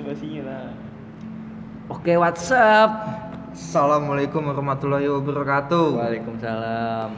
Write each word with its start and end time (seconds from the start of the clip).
basa-basinya 0.00 0.42
lah. 0.48 0.66
Oke, 1.92 2.16
WhatsApp. 2.16 2.90
Assalamualaikum 3.52 4.40
warahmatullahi 4.40 5.04
wabarakatuh. 5.12 5.86
Waalaikumsalam. 6.00 7.10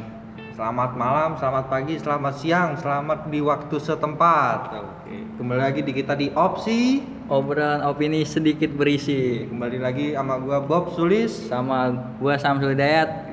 Selamat 0.53 0.91
malam, 0.99 1.31
selamat 1.39 1.65
pagi, 1.71 1.95
selamat 1.97 2.35
siang, 2.37 2.71
selamat 2.77 3.31
di 3.31 3.39
waktu 3.41 3.77
setempat. 3.79 4.59
Oke. 4.75 5.17
Kembali 5.39 5.61
lagi 5.63 5.81
di 5.81 5.93
kita 5.95 6.13
di 6.13 6.29
opsi. 6.35 7.07
Obrolan 7.31 7.87
opini 7.87 8.27
sedikit 8.27 8.69
berisi. 8.75 9.47
Kembali 9.49 9.79
lagi 9.79 10.07
sama 10.13 10.37
gua 10.37 10.59
Bob 10.61 10.93
Sulis. 10.93 11.49
Sama 11.49 11.89
gua 12.19 12.37
Samsul 12.37 12.75
Dayat. 12.75 13.31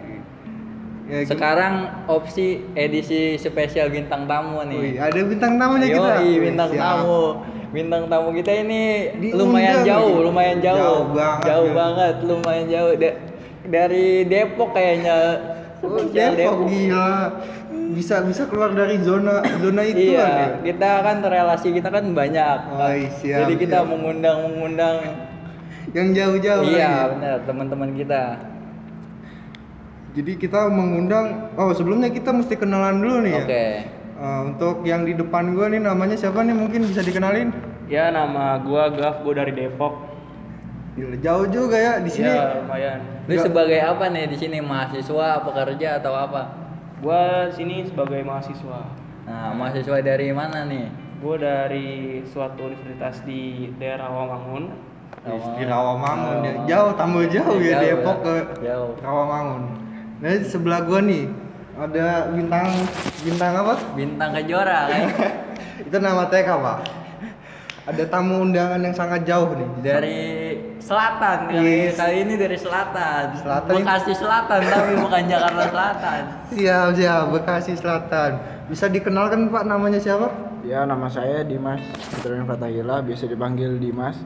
Ya, 1.10 1.26
gim- 1.26 1.28
Sekarang 1.28 1.74
opsi 2.06 2.62
edisi 2.78 3.34
spesial 3.36 3.90
bintang 3.90 4.30
tamu 4.30 4.62
Wih, 4.62 4.94
nih. 4.94 5.02
ada 5.02 5.20
bintang 5.26 5.58
tamunya 5.58 5.88
Yoi, 5.90 5.96
kita. 5.98 6.14
Wih, 6.22 6.36
bintang 6.40 6.70
siap. 6.70 6.82
tamu. 6.86 7.24
Bintang 7.70 8.10
tamu 8.10 8.34
kita 8.34 8.50
ini 8.50 9.14
Diundang 9.22 9.46
lumayan 9.46 9.78
jauh, 9.86 10.16
lumayan 10.26 10.58
jauh. 10.58 10.78
Jauh 10.80 11.06
banget, 11.14 11.46
Jauh 11.46 11.68
ya. 11.68 11.74
banget, 11.78 12.16
lumayan 12.26 12.66
jauh. 12.66 12.94
Da- 12.98 13.18
dari 13.70 14.06
Depok 14.26 14.70
kayaknya. 14.74 15.18
Oh, 15.80 16.02
Spesial 16.02 16.34
Depok 16.34 16.60
gila. 16.66 17.10
Bisa 17.90 18.22
bisa 18.22 18.46
keluar 18.46 18.70
dari 18.72 19.02
zona 19.02 19.42
zona 19.58 19.82
itu 19.82 20.14
Iya, 20.14 20.26
ya. 20.26 20.48
kita 20.62 20.92
kan 21.02 21.18
relasi 21.22 21.70
kita 21.70 21.90
kan 21.90 22.06
banyak. 22.10 22.58
Oh, 22.70 22.90
iya, 22.90 23.10
siap, 23.12 23.38
Jadi 23.46 23.54
kita 23.60 23.78
siap. 23.82 23.90
mengundang 23.90 24.38
mengundang 24.46 24.98
Yang 25.90 26.08
jauh-jauh 26.14 26.64
Iya, 26.66 26.94
benar, 27.12 27.38
teman-teman 27.46 27.90
kita. 27.94 28.24
Jadi 30.10 30.32
kita 30.38 30.70
mengundang 30.70 31.54
oh 31.54 31.70
sebelumnya 31.72 32.10
kita 32.10 32.30
mesti 32.30 32.54
kenalan 32.54 32.98
dulu 32.98 33.18
nih 33.22 33.32
ya. 33.32 33.44
Oke. 33.44 33.66
Eh, 34.20 34.40
untuk 34.52 34.84
yang 34.84 35.08
di 35.08 35.16
depan 35.16 35.56
gua 35.56 35.72
nih 35.72 35.80
namanya 35.80 36.20
siapa 36.20 36.44
nih 36.44 36.52
mungkin 36.52 36.84
bisa 36.84 37.00
dikenalin? 37.00 37.56
Ya 37.88 38.12
nama 38.12 38.60
gua 38.60 38.92
Gaf, 38.92 39.24
gua 39.24 39.32
dari 39.40 39.56
Depok. 39.56 39.96
Gila, 41.00 41.16
jauh 41.24 41.48
juga 41.48 41.80
ya 41.80 41.94
di 42.04 42.12
sini. 42.12 42.28
Ya 42.28 42.60
lumayan. 42.60 43.00
Lu 43.32 43.40
sebagai 43.40 43.80
apa 43.80 44.12
nih 44.12 44.28
di 44.28 44.36
sini 44.36 44.60
mahasiswa, 44.60 45.40
pekerja 45.48 46.04
atau 46.04 46.12
apa? 46.20 46.52
Gua 47.00 47.48
sini 47.56 47.88
sebagai 47.88 48.20
mahasiswa. 48.28 48.92
Nah, 49.24 49.56
mahasiswa 49.56 50.04
dari 50.04 50.36
mana 50.36 50.68
nih? 50.68 50.92
Gua 51.24 51.40
dari 51.40 52.20
suatu 52.28 52.68
universitas 52.68 53.24
di 53.24 53.72
daerah 53.80 54.12
Rawamangun. 54.12 54.64
Wih, 55.24 55.44
Di 55.56 55.64
Rawamangun. 55.64 56.44
Rawamangun. 56.44 56.68
Jauh 56.68 56.92
tambah 57.00 57.24
jauh 57.32 57.56
ya 57.64 57.80
Jauh, 57.80 57.84
Depok 57.88 58.18
ya. 58.20 58.24
ke 58.28 58.36
Jauh. 58.68 58.92
Rawamangun. 59.00 59.64
Nah, 60.20 60.28
di 60.36 60.44
sebelah 60.44 60.84
gua 60.84 61.00
nih 61.08 61.32
ada 61.80 62.28
bintang 62.36 62.68
bintang 63.24 63.54
apa? 63.56 63.76
Bintang 63.96 64.30
Kejora 64.36 64.80
kan? 64.92 65.02
Itu 65.88 65.98
nama 66.04 66.28
TK, 66.28 66.50
Pak. 66.60 66.78
Ada 67.90 68.04
tamu 68.06 68.46
undangan 68.46 68.78
yang 68.84 68.94
sangat 68.94 69.26
jauh 69.26 69.50
nih. 69.58 69.70
dari 69.82 70.20
selatan 70.78 71.50
kali, 71.50 71.90
Yes. 71.90 71.98
kali 71.98 72.16
ini 72.22 72.34
dari 72.38 72.54
selatan. 72.54 73.34
Selatan. 73.42 73.72
Bekasi 73.82 74.14
Selatan 74.14 74.60
tapi 74.62 74.94
bukan 74.94 75.22
Jakarta 75.26 75.64
Selatan. 75.74 76.22
Siap, 76.54 76.88
siap. 76.94 77.24
Bekasi 77.34 77.74
Selatan. 77.74 78.32
Bisa 78.70 78.86
dikenalkan 78.86 79.50
Pak 79.50 79.66
namanya 79.66 79.98
siapa? 79.98 80.30
Ya, 80.62 80.86
nama 80.86 81.10
saya 81.10 81.42
Dimas 81.42 81.82
Fitrian 82.14 82.46
Fatahila, 82.46 83.02
biasa 83.02 83.26
dipanggil 83.26 83.82
Dimas. 83.82 84.22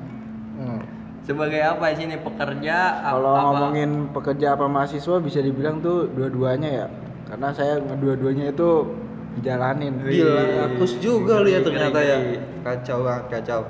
Hmm. 0.60 0.84
Sebagai 1.24 1.64
apa 1.64 1.96
di 1.96 2.04
sini 2.04 2.16
pekerja 2.20 3.00
Kalau 3.00 3.32
ngomongin 3.32 4.12
pekerja 4.12 4.60
apa 4.60 4.68
mahasiswa 4.68 5.24
bisa 5.24 5.40
dibilang 5.40 5.80
tuh 5.80 6.12
dua-duanya 6.12 6.68
ya. 6.84 6.88
Karena 7.34 7.50
saya 7.50 7.82
dua-duanya 7.82 8.54
itu 8.54 8.94
dijalanin. 9.42 10.06
Gila, 10.06 10.70
rakus 10.70 11.02
juga 11.02 11.42
lu 11.42 11.50
ya 11.50 11.66
ternyata 11.66 11.98
ya. 11.98 12.22
Kacau 12.62 13.02
banget, 13.02 13.26
kacau. 13.34 13.66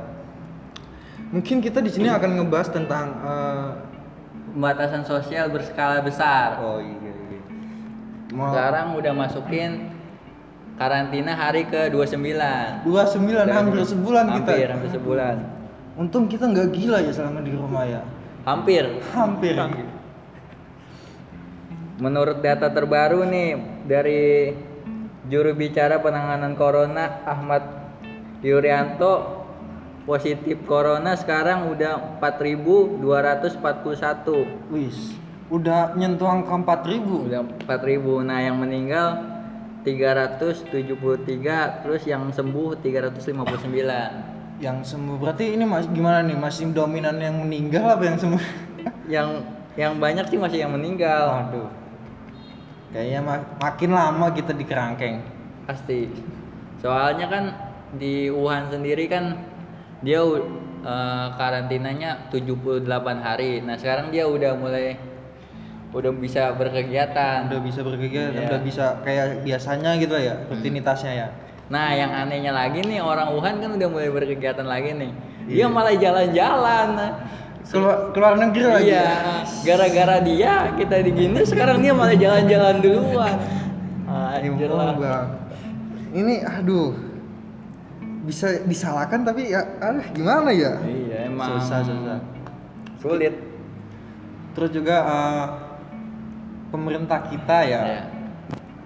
Mungkin 1.32 1.64
kita 1.64 1.80
di 1.80 1.88
sini 1.88 2.12
akan 2.12 2.44
ngebahas 2.44 2.76
tentang 2.76 3.16
eh, 3.24 3.70
pembatasan 4.52 5.08
sosial 5.08 5.48
berskala 5.48 6.04
besar. 6.04 6.60
oh 6.60 6.84
iya 6.84 7.16
iya. 7.16 7.40
Mau 8.36 8.52
Sekarang 8.52 9.00
udah 9.00 9.14
masukin 9.16 9.96
karantina 10.76 11.32
hari 11.32 11.64
ke 11.64 11.88
29. 11.88 12.84
29 12.84 13.48
hampir 13.48 13.80
sebulan 13.88 14.26
kita. 14.44 14.52
Hampir, 14.60 14.68
hampir 14.76 14.90
sebulan. 14.92 15.36
Untung 15.96 16.28
kita 16.28 16.52
nggak 16.52 16.68
gila 16.76 17.00
ya 17.00 17.16
selama 17.16 17.40
di 17.40 17.56
rumah 17.56 17.88
ya. 17.88 18.04
Hampir. 18.44 19.00
Hampir. 19.16 19.56
Menurut 22.04 22.44
data 22.44 22.68
terbaru 22.68 23.24
nih 23.24 23.56
dari 23.88 24.52
juru 25.32 25.56
bicara 25.56 26.04
penanganan 26.04 26.52
corona 26.60 27.24
Ahmad 27.24 27.64
Yuryanto 28.44 29.40
positif 30.04 30.60
corona 30.68 31.16
sekarang 31.16 31.72
udah 31.72 32.20
4.241 32.20 34.68
Wis, 34.68 35.16
udah 35.48 35.96
nyentuh 35.96 36.28
angka 36.28 36.76
4000. 36.76 37.32
udah 37.32 37.40
4.000 37.64 38.28
nah 38.28 38.44
yang 38.44 38.60
meninggal 38.60 39.24
373 39.88 41.88
terus 41.88 42.04
yang 42.04 42.28
sembuh 42.36 42.84
359 42.84 44.60
Yang 44.60 44.78
sembuh 44.92 45.16
berarti 45.24 45.56
ini 45.56 45.64
mas 45.64 45.88
gimana 45.88 46.20
nih? 46.24 46.36
Masih 46.36 46.72
dominan 46.76 47.16
yang 47.20 47.36
meninggal 47.48 47.96
apa 47.96 48.04
yang 48.12 48.20
sembuh? 48.20 48.44
yang 49.08 49.40
yang 49.80 50.04
banyak 50.04 50.28
sih 50.28 50.40
masih 50.40 50.68
yang 50.68 50.76
meninggal 50.76 51.48
Aduh. 51.48 51.83
Kayaknya 52.94 53.20
ma- 53.20 53.48
makin 53.60 53.90
lama 53.92 54.30
kita 54.30 54.54
di 54.54 54.64
kerangkeng. 54.64 55.18
pasti. 55.64 56.12
Soalnya 56.78 57.26
kan 57.26 57.44
di 57.94 58.28
Wuhan 58.28 58.68
sendiri 58.68 59.08
kan 59.08 59.40
dia 60.00 60.20
u- 60.20 60.44
eh, 60.80 61.28
karantinanya 61.34 62.28
78 62.28 62.84
hari. 63.18 63.64
Nah 63.64 63.74
sekarang 63.74 64.12
dia 64.12 64.28
udah 64.28 64.54
mulai 64.54 65.00
udah 65.90 66.12
bisa 66.12 66.52
berkegiatan. 66.52 67.48
Udah 67.48 67.64
bisa 67.64 67.80
berkegiatan, 67.80 68.36
Iya. 68.36 68.50
udah 68.50 68.60
bisa 68.60 68.86
kayak 69.02 69.42
biasanya 69.42 69.96
gitu 69.96 70.16
ya, 70.16 70.36
rutinitasnya 70.46 71.14
ya. 71.16 71.30
nah 71.64 71.90
yang 71.90 72.12
anehnya 72.12 72.52
lagi 72.52 72.84
nih 72.84 73.00
orang 73.00 73.32
Wuhan 73.32 73.58
kan 73.58 73.72
udah 73.72 73.88
mulai 73.88 74.12
berkegiatan 74.12 74.68
lagi 74.68 74.94
nih. 74.94 75.10
Dia 75.48 75.66
malah 75.66 75.96
jalan-jalan 75.96 76.90
Keluar 77.64 78.12
keluar 78.12 78.34
negeri 78.36 78.64
lagi. 78.66 78.86
iya 78.90 79.08
gara-gara 79.64 80.18
dia 80.20 80.54
kita 80.76 80.96
digini 81.02 81.40
sekarang 81.42 81.80
dia 81.80 81.92
malah 81.92 82.14
jalan-jalan 82.14 82.76
duluan 82.80 83.36
Anjir 84.06 84.70
lah. 84.70 85.26
Ini 86.12 86.44
aduh. 86.44 86.94
Bisa 88.24 88.62
disalahkan 88.64 89.24
tapi 89.24 89.50
ya 89.50 89.64
aduh 89.80 90.06
gimana 90.12 90.48
ya? 90.50 90.80
iya 90.84 91.28
emang 91.28 91.60
Susah, 91.60 91.84
susah. 91.84 92.20
sulit 92.96 93.36
Terus 94.54 94.70
juga 94.72 94.96
eh, 95.02 95.46
pemerintah 96.70 97.20
kita 97.26 97.58
ya 97.64 97.82
Iya. 97.84 98.02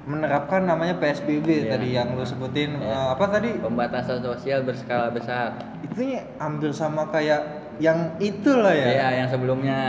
menerapkan 0.06 0.64
namanya 0.64 0.96
PSBB 0.96 1.46
Iya. 1.46 1.70
tadi 1.70 1.88
yang 1.92 2.16
lu 2.16 2.24
sebutin 2.24 2.80
Iya. 2.80 2.88
eh, 2.88 3.08
apa 3.14 3.26
tadi? 3.30 3.52
pembatasan 3.58 4.22
sosial 4.22 4.64
berskala 4.64 5.12
besar 5.12 5.54
Itu 5.82 6.02
hampir 6.38 6.72
sama 6.72 7.06
kayak 7.08 7.67
yang 7.78 8.18
itu 8.18 8.52
lah 8.54 8.74
ya. 8.74 8.88
Iya, 8.90 9.08
yang 9.24 9.28
sebelumnya. 9.30 9.80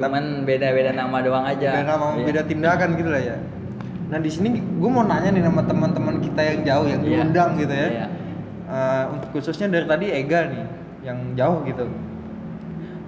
Cuman 0.00 0.48
beda-beda 0.48 0.96
nama 0.96 1.20
doang 1.20 1.44
aja. 1.44 1.76
Beda 1.76 1.84
nama 1.86 2.16
Iya. 2.16 2.24
beda 2.24 2.42
tindakan 2.48 2.88
gitu 2.96 3.10
lah 3.12 3.22
ya. 3.22 3.36
Nah 4.10 4.18
di 4.18 4.30
sini 4.32 4.48
gue 4.58 4.90
mau 4.90 5.04
nanya 5.04 5.30
nih 5.30 5.44
sama 5.44 5.62
teman-teman 5.62 6.18
kita 6.18 6.40
yang 6.40 6.58
jauh 6.64 6.86
yang 6.88 7.02
Iya. 7.04 7.10
diundang 7.22 7.50
gitu 7.56 7.74
ya. 7.74 7.88
Iya. 7.88 8.06
Eh, 8.70 9.04
untuk 9.12 9.28
khususnya 9.34 9.66
dari 9.68 9.86
tadi 9.86 10.06
Ega 10.08 10.40
nih 10.48 10.64
yang 11.04 11.18
jauh 11.36 11.62
gitu. 11.64 11.84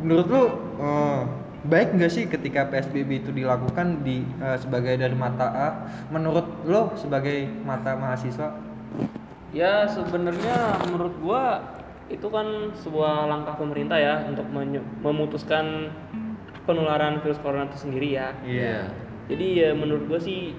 Menurut 0.02 0.26
lu 0.28 0.42
eh, 0.82 1.20
baik 1.62 1.94
nggak 1.94 2.10
sih 2.10 2.24
ketika 2.26 2.66
PSBB 2.66 3.22
itu 3.22 3.30
dilakukan 3.30 4.02
di 4.02 4.26
eh, 4.38 4.56
sebagai 4.58 4.94
dari 4.94 5.14
mata 5.16 5.46
A? 5.48 5.68
Menurut 6.10 6.44
lo 6.66 6.92
sebagai 6.94 7.48
mata 7.62 7.94
mahasiswa? 7.96 8.52
Ya 9.52 9.86
sebenarnya 9.86 10.80
menurut 10.86 11.14
gua 11.20 11.42
itu 12.12 12.28
kan 12.28 12.76
sebuah 12.76 13.24
langkah 13.24 13.56
pemerintah 13.56 13.96
ya 13.96 14.28
untuk 14.28 14.44
memutuskan 15.00 15.88
penularan 16.68 17.18
virus 17.24 17.40
corona 17.40 17.66
itu 17.66 17.88
sendiri 17.88 18.20
ya. 18.20 18.36
Iya. 18.44 18.92
Jadi 19.32 19.46
ya 19.64 19.70
menurut 19.72 20.04
gua 20.06 20.20
sih 20.20 20.52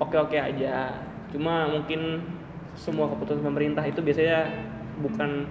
oke-oke 0.00 0.40
aja. 0.40 1.04
Cuma 1.30 1.68
mungkin 1.68 2.24
semua 2.72 3.12
keputusan 3.12 3.44
pemerintah 3.44 3.84
itu 3.84 4.00
biasanya 4.00 4.48
bukan 5.04 5.44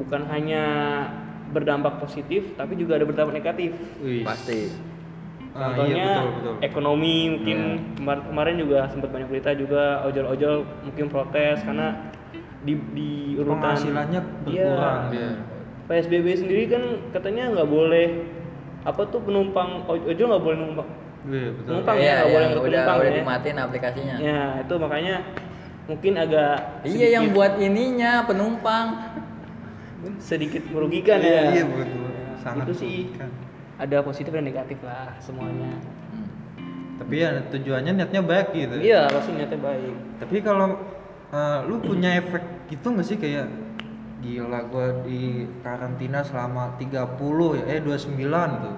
bukan 0.00 0.24
hanya 0.32 0.64
berdampak 1.52 2.00
positif 2.00 2.56
tapi 2.56 2.80
juga 2.80 2.96
ada 2.96 3.04
berdampak 3.04 3.36
negatif. 3.36 3.76
Wih. 4.00 4.24
Pasti. 4.24 4.72
Ah, 5.50 5.74
Contohnya 5.74 5.98
iya, 5.98 6.14
betul, 6.22 6.32
betul. 6.38 6.54
ekonomi 6.62 7.16
mungkin 7.26 7.58
kemar- 7.98 8.22
kemarin 8.22 8.56
juga 8.62 8.86
sempat 8.86 9.10
banyak 9.10 9.28
berita 9.28 9.50
juga 9.58 10.06
ojol-ojol 10.06 10.62
mungkin 10.86 11.10
protes 11.10 11.58
karena 11.66 12.06
di 12.60 12.74
di 12.92 13.10
urutan 13.34 13.56
Penghasilannya 13.72 14.20
berkurang. 14.42 15.02
Iya. 15.10 15.30
PSBB 15.86 16.26
sendiri 16.36 16.64
kan 16.66 16.82
katanya 17.10 17.50
nggak 17.50 17.68
boleh 17.68 18.06
apa 18.80 19.02
tuh 19.06 19.20
penumpang 19.20 19.82
oj- 19.84 20.06
ojol 20.06 20.26
nggak 20.28 20.44
boleh 20.44 20.58
numpang 20.58 20.88
Iya, 21.20 21.48
betul. 21.52 21.68
Penumpang 21.68 21.96
ya, 21.96 22.00
Iya, 22.00 22.12
nggak 22.14 22.24
boleh 22.24 22.32
yang 22.32 22.48
ngikut 22.48 22.60
udah 22.60 22.70
penumpang 22.70 22.96
udah 22.96 23.04
ya. 23.06 23.18
dimatiin 23.18 23.58
aplikasinya. 23.58 24.14
ya 24.18 24.40
itu 24.58 24.74
makanya 24.76 25.14
mungkin 25.84 26.12
agak 26.14 26.54
Iya, 26.82 27.06
yang 27.10 27.24
buat 27.30 27.52
ininya 27.58 28.12
penumpang. 28.24 28.86
sedikit 30.16 30.64
merugikan 30.66 31.20
Iya, 31.20 31.28
ya. 31.28 31.42
iya, 31.52 31.64
betul. 31.66 32.08
Ya, 32.08 32.32
Sangat 32.38 32.64
itu 32.64 32.72
sih 32.74 32.94
merugikan. 33.04 33.30
ada 33.76 33.96
positif 34.00 34.30
dan 34.30 34.44
negatif 34.44 34.78
lah 34.80 35.12
semuanya. 35.18 35.76
Hmm. 35.76 36.28
Tapi 36.96 37.14
ya 37.18 37.28
tujuannya 37.46 37.92
niatnya 37.94 38.20
baik 38.22 38.48
gitu. 38.50 38.76
Iya, 38.78 39.08
pasti 39.08 39.30
niatnya 39.32 39.58
baik. 39.58 39.94
Tapi 40.18 40.36
kalau 40.40 40.80
eh, 41.30 41.58
lu 41.66 41.78
punya 41.78 42.18
efek 42.18 42.42
gitu 42.68 42.86
nggak 42.90 43.06
sih 43.06 43.18
kayak 43.18 43.46
gila 44.20 44.60
gua 44.68 45.00
di 45.06 45.48
karantina 45.64 46.20
selama 46.20 46.76
30 46.76 47.58
ya 47.58 47.64
eh 47.72 47.80
29 47.80 48.20
tuh. 48.64 48.76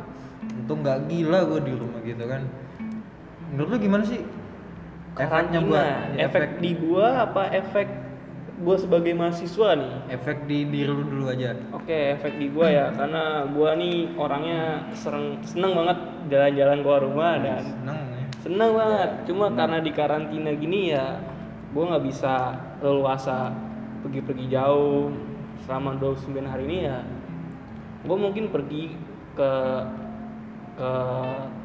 Untung 0.63 0.79
nggak 0.83 0.99
gila 1.11 1.39
gua 1.49 1.61
di 1.61 1.73
rumah 1.75 2.01
gitu 2.03 2.25
kan. 2.27 2.43
Menurut 3.51 3.69
lu 3.75 3.79
gimana 3.81 4.05
sih? 4.07 4.23
Efeknya 5.13 5.61
Karantina, 5.61 5.69
buat 5.69 5.85
efek, 6.17 6.25
efek 6.25 6.51
di 6.65 6.71
gua 6.81 7.07
apa 7.29 7.43
efek 7.53 7.89
gua 8.63 8.77
sebagai 8.81 9.13
mahasiswa 9.13 9.77
nih? 9.77 9.93
efek 10.09 10.49
di 10.49 10.65
diri 10.65 10.89
lu 10.89 11.05
dulu 11.05 11.25
aja. 11.29 11.53
Oke, 11.77 12.17
efek 12.17 12.41
di 12.41 12.49
gua 12.49 12.73
ya, 12.73 12.87
karena 12.97 13.45
gua 13.53 13.77
nih 13.77 14.09
orangnya 14.17 14.89
sereng, 14.97 15.37
seneng 15.45 15.77
banget 15.77 15.99
jalan-jalan 16.33 16.79
keluar 16.81 17.01
rumah 17.05 17.33
dan 17.43 17.61
Seneng 17.61 17.99
ya. 18.09 18.25
seneng 18.41 18.71
banget. 18.73 19.11
Cuma 19.29 19.47
karena 19.53 19.79
di 19.85 19.91
karantina 19.93 20.51
gini 20.57 20.81
ya, 20.97 21.21
gua 21.73 21.85
nggak 21.89 22.05
bisa 22.05 22.35
leluasa 22.79 23.51
pergi-pergi 24.01 24.47
jauh 24.49 25.09
selama 25.63 25.97
29 25.97 26.43
hari 26.43 26.63
ini 26.65 26.79
ya. 26.85 26.99
Gua 28.03 28.17
mungkin 28.17 28.49
pergi 28.49 28.93
ke 29.33 29.51
ke 30.73 30.91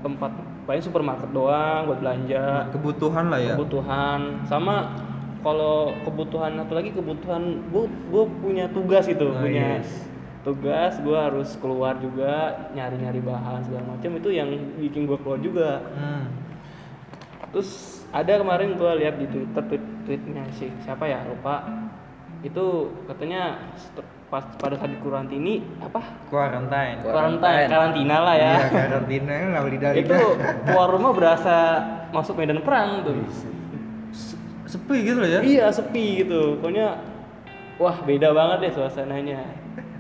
tempat 0.02 0.32
paling 0.64 0.84
supermarket 0.84 1.32
doang 1.32 1.88
buat 1.88 1.98
belanja 1.98 2.68
Kebutuhan 2.70 3.32
lah 3.32 3.40
ya. 3.40 3.56
kebutuhan 3.56 4.20
sama 4.44 4.92
kalau 5.40 5.96
kebutuhan 6.04 6.60
atau 6.60 6.76
lagi 6.76 6.92
kebutuhan 6.92 7.44
gue 7.66 7.84
gue 7.88 8.24
punya 8.44 8.68
tugas 8.68 9.08
itu 9.08 9.24
Oh, 9.24 9.40
punya 9.40 9.80
yes. 9.80 10.04
tugas 10.44 11.00
gue 11.00 11.16
harus 11.16 11.56
keluar 11.56 11.96
juga 11.98 12.52
nyari 12.74 13.00
nyari 13.00 13.22
bahan 13.22 13.64
segala 13.64 13.96
macam 13.96 14.12
itu 14.14 14.30
yang 14.30 14.50
bikin 14.76 15.08
gue 15.08 15.16
keluar 15.18 15.40
juga 15.40 15.80
Hmm. 15.90 16.28
Terus 17.52 18.02
ada 18.12 18.40
kemarin 18.40 18.76
gue 18.76 18.92
lihat 19.04 19.16
di 19.20 19.26
twitter 19.28 19.64
tweet 19.68 19.84
tweetnya 20.08 20.44
si 20.56 20.72
siapa 20.84 21.08
ya 21.08 21.24
lupa 21.28 21.64
itu 22.46 22.92
katanya 23.10 23.60
pas 24.28 24.44
pada 24.60 24.76
saat 24.76 24.92
di 24.92 25.00
karantini 25.00 25.64
apa 25.80 26.04
Quarantine. 26.28 27.00
karantina 27.00 27.68
karantina 27.72 28.16
lah 28.22 28.36
ya 28.36 28.54
Iya, 28.60 28.68
karantina 28.70 29.34
lah 29.56 29.62
lidah 29.64 29.92
itu 29.96 30.18
keluar 30.68 30.90
rumah 30.92 31.12
berasa 31.16 31.56
masuk 32.12 32.36
medan 32.40 32.60
perang 32.62 33.08
tuh 33.08 33.16
sepi 34.68 34.98
gitu 35.08 35.18
loh 35.24 35.30
ya. 35.32 35.40
Iya 35.40 35.66
sepi 35.72 36.28
gitu, 36.28 36.60
pokoknya 36.60 37.00
wah 37.80 37.98
beda 38.04 38.36
banget 38.36 38.58
deh 38.68 38.72
suasananya. 38.76 39.40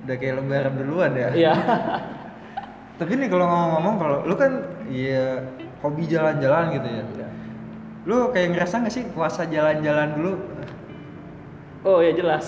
Udah 0.03 0.15
kayak 0.19 0.33
lebaran 0.44 0.73
duluan 0.75 1.11
ya. 1.15 1.29
Iya. 1.31 1.53
Tapi 2.99 3.11
nih 3.15 3.29
kalau 3.31 3.45
ngomong-ngomong 3.47 3.95
kalau 3.95 4.17
lu 4.27 4.35
kan 4.35 4.51
iya 4.91 5.39
hobi 5.79 6.03
jalan-jalan 6.06 6.63
gitu 6.74 6.88
ya. 6.88 7.03
Iya. 7.06 7.27
Lu 8.07 8.31
kayak 8.31 8.56
ngerasa 8.56 8.88
gak 8.88 8.94
sih 8.94 9.03
puasa 9.12 9.44
jalan-jalan 9.45 10.15
dulu? 10.15 10.33
Oh 11.83 12.00
ya 12.00 12.12
jelas, 12.12 12.47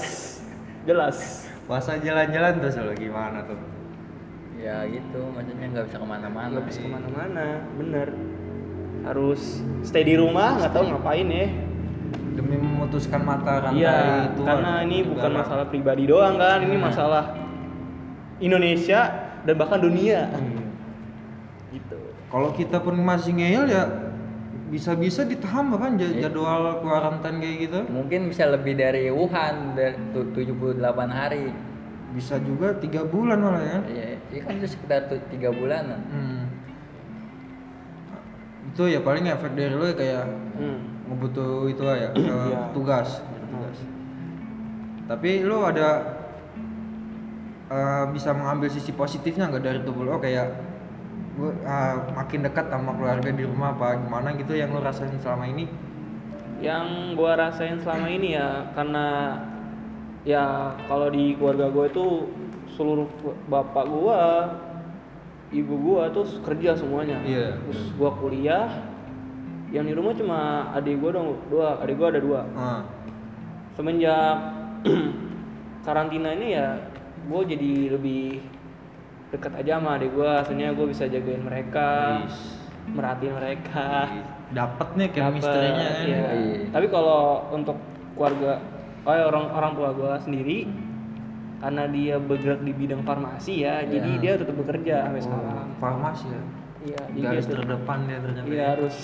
jelas. 0.84 1.48
Puasa 1.70 2.02
jalan-jalan 2.02 2.60
terus 2.60 2.76
lu 2.76 2.94
gimana 2.98 3.46
tuh? 3.46 3.60
Ya 4.60 4.84
gitu, 4.84 5.24
maksudnya 5.32 5.72
nggak 5.72 5.86
bisa 5.88 5.98
ke 6.02 6.08
mana-mana. 6.08 6.52
Nggak 6.52 6.66
bisa 6.68 6.80
ke 6.84 6.90
mana-mana, 6.92 7.46
bener. 7.80 8.08
Harus 9.08 9.64
stay 9.88 10.04
di 10.04 10.20
rumah, 10.20 10.60
nggak 10.60 10.72
tahu 10.76 10.84
ngapain 10.92 11.28
ya. 11.32 11.48
Demi 12.36 12.56
memutuskan 12.60 13.24
mata 13.24 13.64
rantai 13.64 13.80
Iya, 13.80 13.96
itu. 14.32 14.42
karena 14.44 14.72
ini 14.84 14.98
bukan 15.08 15.32
masalah 15.32 15.66
pribadi 15.68 16.04
doang 16.04 16.36
kan, 16.36 16.60
ini 16.64 16.76
Hmm. 16.76 16.84
masalah 16.92 17.24
Indonesia 18.40 19.00
dan 19.44 19.56
bahkan 19.56 19.80
dunia. 19.80 20.28
Hmm. 20.32 20.59
Kalau 22.30 22.54
kita 22.54 22.78
pun 22.78 22.94
masih 22.96 23.34
ngeyel 23.34 23.66
ya 23.66 23.84
bisa-bisa 24.70 25.26
ditahan 25.26 25.66
kan 25.74 25.98
Iya. 25.98 26.30
jadwal 26.30 26.78
kuarantain 26.80 27.42
kayak 27.42 27.58
gitu. 27.66 27.80
Mungkin 27.90 28.30
bisa 28.30 28.46
lebih 28.46 28.78
dari 28.78 29.10
Wuhan 29.10 29.74
dari 29.74 29.98
tu- 30.14 30.30
78 30.30 31.10
hari. 31.10 31.50
Bisa 32.14 32.38
juga 32.38 32.78
tiga 32.78 33.02
bulan 33.02 33.38
malah 33.38 33.62
ya. 33.62 33.80
Iya, 33.86 34.06
iya 34.30 34.42
kan 34.46 34.54
itu 34.58 34.70
sekitar 34.70 35.10
tiga 35.30 35.50
bulanan. 35.50 36.00
Hmm. 36.06 36.42
Itu 38.70 38.86
ya 38.86 39.02
paling 39.02 39.26
efek 39.26 39.58
dari 39.58 39.74
lu 39.74 39.86
ya 39.86 39.96
kayak 39.98 40.26
Hmm. 40.54 40.80
ngebutuh 41.10 41.66
itu 41.66 41.82
ya 41.82 42.10
ke 42.14 42.22
Iya. 42.22 42.70
tugas 42.70 43.26
tugas 43.50 43.78
tapi 45.10 45.42
lu 45.42 45.66
ada 45.66 46.06
eh, 47.66 48.06
bisa 48.14 48.30
mengambil 48.30 48.70
sisi 48.70 48.94
positifnya 48.94 49.50
nggak 49.50 49.64
dari 49.64 49.80
tubuh 49.82 50.06
lo 50.06 50.18
kayak 50.18 50.54
gua 51.40 51.52
ah, 51.64 51.96
makin 52.20 52.44
dekat 52.44 52.68
sama 52.68 52.92
keluarga 53.00 53.32
di 53.32 53.44
rumah 53.48 53.72
apa 53.72 53.96
gimana 54.04 54.36
gitu 54.36 54.54
yang 54.60 54.76
lu 54.76 54.84
rasain 54.84 55.16
selama 55.24 55.48
ini? 55.48 55.66
Yang 56.60 57.16
gua 57.16 57.40
rasain 57.40 57.80
selama 57.80 58.12
ini 58.12 58.36
ya 58.36 58.68
karena 58.76 59.40
ya 60.28 60.76
kalau 60.92 61.08
di 61.08 61.32
keluarga 61.40 61.72
gue 61.72 61.86
itu 61.88 62.06
seluruh 62.76 63.08
bapak 63.48 63.88
gua 63.88 64.22
ibu 65.56 65.80
gua 65.80 66.12
tuh 66.12 66.28
kerja 66.44 66.76
semuanya. 66.76 67.24
Iya. 67.24 67.56
terus 67.64 67.96
gua 67.96 68.12
kuliah 68.20 68.68
yang 69.72 69.88
di 69.88 69.96
rumah 69.96 70.12
cuma 70.12 70.70
adik 70.76 71.00
gua 71.00 71.16
dong 71.16 71.40
dua 71.48 71.80
adik 71.80 71.96
gua 71.96 72.08
ada 72.12 72.20
dua. 72.20 72.42
Ah, 72.54 72.82
semenjak 73.80 74.38
karantina 75.88 76.36
ini 76.36 76.60
ya 76.60 76.76
gue 77.30 77.42
jadi 77.46 77.72
lebih 77.94 78.42
dekat 79.30 79.54
aja 79.62 79.78
sama 79.78 80.02
adik 80.02 80.10
gue 80.14 80.26
akhirnya 80.30 80.74
gue 80.74 80.86
bisa 80.90 81.06
jagain 81.06 81.44
mereka 81.46 81.90
merhatiin 82.90 83.34
mereka. 83.38 84.10
Dapet 84.50 84.98
nih 84.98 85.08
Dapet, 85.14 85.18
chemistry-nya 85.22 85.90
kan. 85.94 86.06
iya. 86.10 86.22
Iya. 86.34 86.58
tapi 86.74 86.88
kalau 86.90 87.46
untuk 87.54 87.78
keluarga 88.18 88.58
oh 89.06 89.14
ya, 89.14 89.24
orang 89.30 89.46
orang 89.54 89.72
tua 89.78 89.90
gue 89.94 90.14
sendiri 90.26 90.58
karena 91.62 91.84
dia 91.92 92.16
bergerak 92.18 92.62
di 92.66 92.74
bidang 92.74 93.06
farmasi 93.06 93.62
ya 93.62 93.86
jadi 93.86 94.10
dia 94.18 94.34
tetap 94.42 94.56
bekerja 94.58 95.06
sampai 95.06 95.22
sekarang. 95.22 95.54
oh, 95.54 95.66
farmasi 95.78 96.26
ya? 96.34 96.42
Iya 96.80 97.02
garis 97.12 97.46
dia 97.46 97.58
terdepan 97.60 98.00
dia 98.08 98.18
ternyata. 98.24 98.48
Iya 98.48 98.56
ya. 98.56 98.66
harus. 98.72 98.96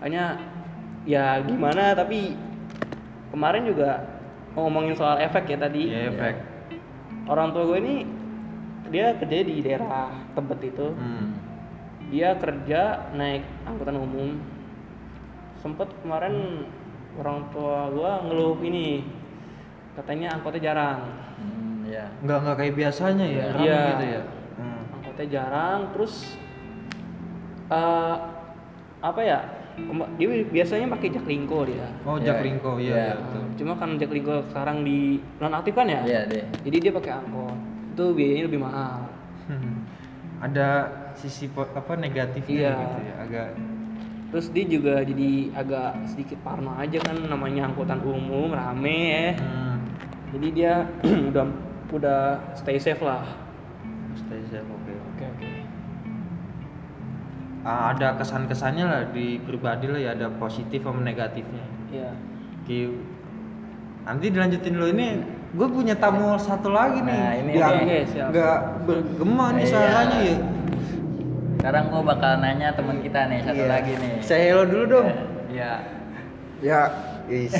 Hanya 0.00 0.24
ya 1.02 1.24
gimana 1.42 1.92
tapi 1.98 2.38
kemarin 3.34 3.62
juga 3.66 4.06
ngomongin 4.54 4.94
soal 4.94 5.18
efek 5.18 5.50
ya 5.50 5.58
tadi. 5.58 5.90
Iya, 5.90 6.14
efek. 6.14 6.34
Orang 7.26 7.50
tua 7.50 7.66
gue 7.74 7.78
ini 7.82 7.96
dia 8.88 9.12
kerja 9.14 9.36
di 9.42 9.60
daerah 9.60 10.08
Tebet 10.32 10.60
itu 10.66 10.86
hmm. 10.88 11.26
dia 12.08 12.32
kerja 12.34 12.80
naik 13.12 13.44
angkutan 13.62 13.96
umum 13.96 14.40
sempet 15.54 15.92
kemarin 16.00 16.64
orang 17.14 17.44
tua 17.50 17.86
gue 17.88 18.12
ngeluh 18.24 18.56
ini 18.62 19.04
katanya 19.92 20.32
angkotnya 20.32 20.62
jarang 20.64 21.00
Hmm, 21.36 21.84
ya. 21.84 22.04
nggak 22.20 22.38
nggak 22.38 22.56
kayak 22.56 22.74
biasanya 22.74 23.26
ya 23.26 23.44
ramai 23.50 23.66
Iya. 23.66 23.80
gitu 23.90 24.04
ya 24.08 24.22
Hmm. 24.56 24.82
angkotnya 24.92 25.26
jarang 25.28 25.80
terus 25.92 26.14
eh 27.66 28.16
apa 29.00 29.20
ya 29.22 29.38
dia 30.14 30.28
biasanya 30.44 30.86
pakai 30.90 31.08
jaklingko 31.10 31.64
dia 31.64 31.88
oh 32.02 32.16
Iya. 32.16 32.26
jaklingko 32.28 32.72
iya 32.76 32.90
Iya. 32.90 32.96
iya, 32.98 33.12
betul 33.16 33.42
cuma 33.56 33.72
kan 33.74 33.90
jaklingko 33.96 34.34
sekarang 34.48 34.82
di 34.82 34.98
nonaktifkan 35.38 35.86
ya 35.88 36.00
Iya 36.02 36.20
deh. 36.26 36.44
jadi 36.62 36.76
dia 36.80 36.92
pakai 36.92 37.12
angkot 37.14 37.56
itu 38.00 38.16
biayanya 38.16 38.44
lebih 38.48 38.60
mahal. 38.64 39.04
Hmm. 39.44 39.84
ada 40.40 40.88
sisi 41.12 41.52
apa 41.52 42.00
negatifnya 42.00 42.72
Iya. 42.72 42.80
gitu 42.80 42.98
ya 43.04 43.14
agak. 43.20 43.48
Terus 44.32 44.46
dia 44.56 44.64
juga 44.64 44.94
jadi 45.04 45.30
agak 45.52 45.90
sedikit 46.08 46.38
parno 46.40 46.72
aja 46.80 46.96
kan 46.96 47.12
namanya 47.28 47.68
angkutan 47.68 48.00
umum 48.00 48.56
rame 48.56 48.96
ya. 49.12 49.28
Hmm. 49.36 49.84
jadi 50.32 50.48
dia 50.56 50.72
udah 51.28 51.44
udah 51.92 52.20
stay 52.56 52.80
safe 52.80 53.04
lah. 53.04 53.20
Stay 54.16 54.40
safe 54.48 54.64
oke. 54.64 54.94
Oke 55.12 55.24
oke. 55.28 55.50
Ah, 57.60 57.92
ada 57.92 58.16
kesan-kesannya 58.16 58.84
lah 58.88 59.02
di 59.12 59.36
pribadi 59.44 59.92
lah 59.92 60.00
ya 60.00 60.10
ada 60.16 60.32
positif 60.40 60.80
sama 60.80 61.04
negatifnya. 61.04 61.64
Iya. 61.92 62.10
Ki 62.64 62.88
nanti 64.08 64.32
dilanjutin 64.32 64.80
lo 64.80 64.88
ini 64.88 65.20
gue 65.50 65.66
punya 65.66 65.94
tamu 65.94 66.38
satu 66.38 66.70
lagi 66.70 67.02
nih 67.02 67.18
Nah, 67.18 67.32
ini 67.34 67.52
siap. 68.06 68.30
nggak 68.30 68.58
bergema 68.84 69.46
nih 69.52 69.64
Iya. 69.64 69.70
suaranya 69.70 70.18
ya 70.20 70.36
Sekarang 71.60 71.92
gua 71.92 72.02
bakal 72.06 72.40
nanya 72.40 72.72
teman 72.72 73.04
kita 73.04 73.28
nih 73.28 73.44
satu 73.44 73.60
Iya. 73.60 73.68
lagi 73.68 73.92
nih. 73.92 74.12
saya 74.22 74.42
hello 74.48 74.64
dulu 74.64 74.84
dong 74.88 75.08
Iya. 75.50 75.72
ya 76.60 76.80
is 77.26 77.56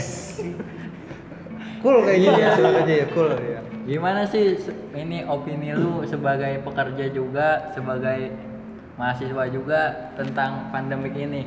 cool 1.80 2.00
kayaknya 2.02 2.30
ya 2.32 2.48
suaranya 2.54 2.94
ya 2.96 3.06
cool 3.10 3.30
ya 3.34 3.60
Gimana 3.80 4.22
sih 4.22 4.54
ini 4.94 5.24
opini 5.24 5.74
lu 5.74 6.04
sebagai 6.04 6.62
pekerja 6.62 7.10
juga, 7.10 7.48
sebagai 7.72 8.30
mahasiswa 8.94 9.50
juga 9.50 9.80
tentang 10.14 10.70
pandemik 10.70 11.10
ini? 11.10 11.42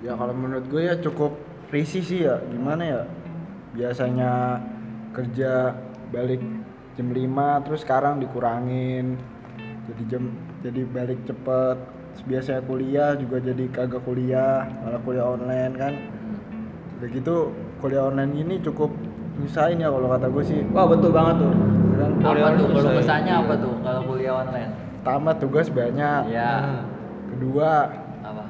Ya 0.00 0.16
kalau 0.16 0.32
menurut 0.32 0.64
gue 0.64 0.88
ya 0.88 0.96
cukup 0.96 1.36
risih 1.68 2.00
sih 2.00 2.24
ya. 2.24 2.40
Gimana 2.48 2.80
ya? 2.80 3.02
Biasanya 3.76 4.56
kerja 5.14 5.72
balik 6.10 6.42
jam 6.98 7.08
5 7.10 7.64
terus 7.64 7.80
sekarang 7.86 8.18
dikurangin. 8.18 9.16
Jadi 9.86 10.02
jam 10.10 10.22
jadi 10.60 10.82
balik 10.90 11.22
cepet. 11.24 11.76
Biasanya 12.24 12.62
kuliah 12.66 13.10
juga 13.18 13.42
jadi 13.42 13.64
kagak 13.70 14.02
kuliah 14.06 14.66
malah 14.82 15.00
kuliah 15.02 15.26
online 15.26 15.74
kan? 15.74 15.92
Udah 16.98 17.08
gitu 17.10 17.54
kuliah 17.82 18.06
online 18.06 18.32
ini 18.38 18.54
cukup 18.62 18.90
nyusahin 19.38 19.82
ya 19.82 19.90
kalau 19.90 20.08
kata 20.10 20.26
gue 20.30 20.44
sih. 20.46 20.60
Wah 20.70 20.86
betul 20.86 21.10
banget 21.10 21.42
tuh. 21.42 21.52
kan 21.94 22.10
apa 22.22 22.48
tuh? 22.58 22.66
kalau 22.70 22.90
bisa. 22.90 22.98
kesannya 23.02 23.34
apa 23.34 23.52
tuh 23.58 23.74
kalau 23.82 24.00
kuliah 24.06 24.34
online? 24.34 24.70
Pertama 25.02 25.30
tugas 25.36 25.66
banyak. 25.70 26.22
Ya 26.30 26.52
kedua. 27.34 27.70
Apa? 28.22 28.42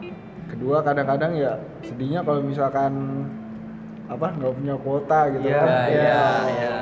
Kedua 0.44 0.76
kadang-kadang 0.84 1.32
ya 1.34 1.56
sedihnya 1.82 2.20
kalau 2.22 2.44
misalkan 2.44 2.92
apa 4.04 4.26
nggak 4.30 4.52
punya 4.52 4.74
kuota 4.76 5.18
gitu 5.32 5.46
Iya, 5.46 5.58
kan 5.58 5.68
ya 5.68 5.80
iya. 5.88 6.02
ya 6.04 6.24
ya 6.52 6.76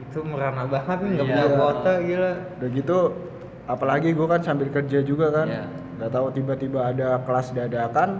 itu 0.00 0.18
merana 0.22 0.64
banget 0.64 0.98
nih 0.98 1.10
nggak 1.12 1.26
Iya. 1.26 1.34
punya 1.34 1.46
kuota 1.52 1.92
gila 2.00 2.32
udah 2.54 2.68
gitu 2.70 2.98
apalagi 3.66 4.08
gue 4.12 4.26
kan 4.26 4.40
sambil 4.40 4.68
kerja 4.68 4.98
juga 5.00 5.26
kan 5.28 5.46
Iya. 5.46 5.64
nggak 5.98 6.10
tahu 6.10 6.26
tiba-tiba 6.32 6.80
ada 6.86 7.08
kelas 7.20 7.50
dadakan 7.50 8.10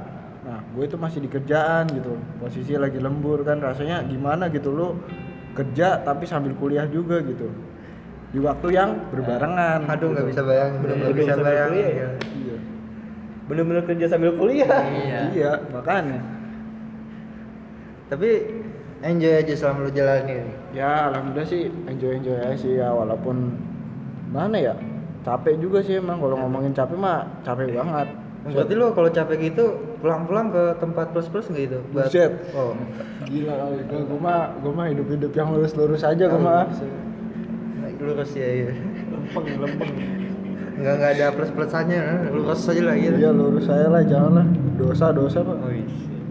nah 0.42 0.58
gue 0.66 0.84
itu 0.84 0.96
masih 0.96 1.20
di 1.20 1.28
kerjaan 1.28 1.86
gitu 1.88 2.12
posisi 2.36 2.72
lagi 2.74 2.98
lembur 2.98 3.42
kan 3.42 3.58
rasanya 3.58 4.02
gimana 4.02 4.48
gitu 4.48 4.70
lo 4.70 4.96
kerja 5.52 5.98
tapi 5.98 6.24
sambil 6.24 6.54
kuliah 6.54 6.86
juga 6.86 7.20
gitu 7.20 7.50
di 8.28 8.38
waktu 8.38 8.68
yang 8.70 9.08
berbarengan 9.08 9.86
aduh 9.86 10.12
nggak 10.12 10.24
gitu. 10.24 10.30
bisa 10.30 10.42
bayangin 10.42 10.78
bener 10.78 10.94
nggak 10.94 11.10
Bener-bener 11.10 11.38
bisa 11.38 11.52
ya. 11.52 11.64
ya. 11.64 12.08
iya 12.36 12.56
Bener-bener 13.48 13.80
kerja 13.82 14.06
sambil 14.06 14.36
kuliah. 14.36 14.68
iya 14.98 15.18
iya 15.32 15.52
makanya 15.68 16.20
tapi 18.08 18.28
enjoy 18.98 19.32
aja 19.38 19.52
selama 19.54 19.86
lu 19.86 19.90
jalanin 19.92 20.48
ya 20.72 21.12
alhamdulillah 21.12 21.46
sih 21.46 21.70
enjoy 21.86 22.18
enjoy 22.18 22.34
aja 22.34 22.56
sih 22.56 22.72
ya 22.76 22.90
walaupun 22.90 23.54
mana 24.28 24.58
ya 24.58 24.74
capek 25.24 25.60
juga 25.60 25.84
sih 25.84 26.00
emang. 26.00 26.20
Kalau 26.20 26.36
ngomongin 26.40 26.72
capek 26.72 26.96
mah 26.96 27.28
capek 27.44 27.74
banget. 27.74 28.08
Berarti 28.48 28.72
lu 28.72 28.86
kalau 28.96 29.10
capek 29.12 29.36
gitu 29.52 29.64
pulang-pulang 30.00 30.48
ke 30.48 30.62
tempat 30.80 31.12
plus-plus 31.12 31.52
nggak 31.52 31.62
gitu? 31.68 31.78
Buat- 31.92 32.08
Buset. 32.08 32.32
oh. 32.56 32.72
Gila 33.28 33.52
kali. 33.52 33.80
Gua- 33.84 34.06
gua 34.08 34.18
mah 34.22 34.40
gua 34.64 34.72
mah 34.72 34.86
hidup 34.88 35.08
hidup 35.10 35.32
yang 35.36 35.52
lurus 35.52 35.76
lurus 35.76 36.00
aja 36.00 36.24
gua 36.28 36.40
mah. 36.40 36.64
lurus 37.98 38.30
ya 38.38 38.46
iya. 38.46 38.70
Lempeng, 39.10 39.58
lempeng. 39.58 39.90
nggak 40.78 40.94
nggak 41.02 41.10
ada 41.18 41.26
plus 41.34 41.50
plusannya 41.50 42.30
lurus 42.30 42.62
aja 42.70 42.78
lah 42.86 42.94
gitu 42.94 43.18
iya 43.18 43.30
lurus 43.34 43.66
saya 43.66 43.90
lah 43.90 44.06
jangan 44.06 44.32
lah 44.38 44.46
dosa 44.78 45.10
dosa 45.10 45.42
pak. 45.42 45.56
Oh, 45.58 45.72
iya. 45.74 45.82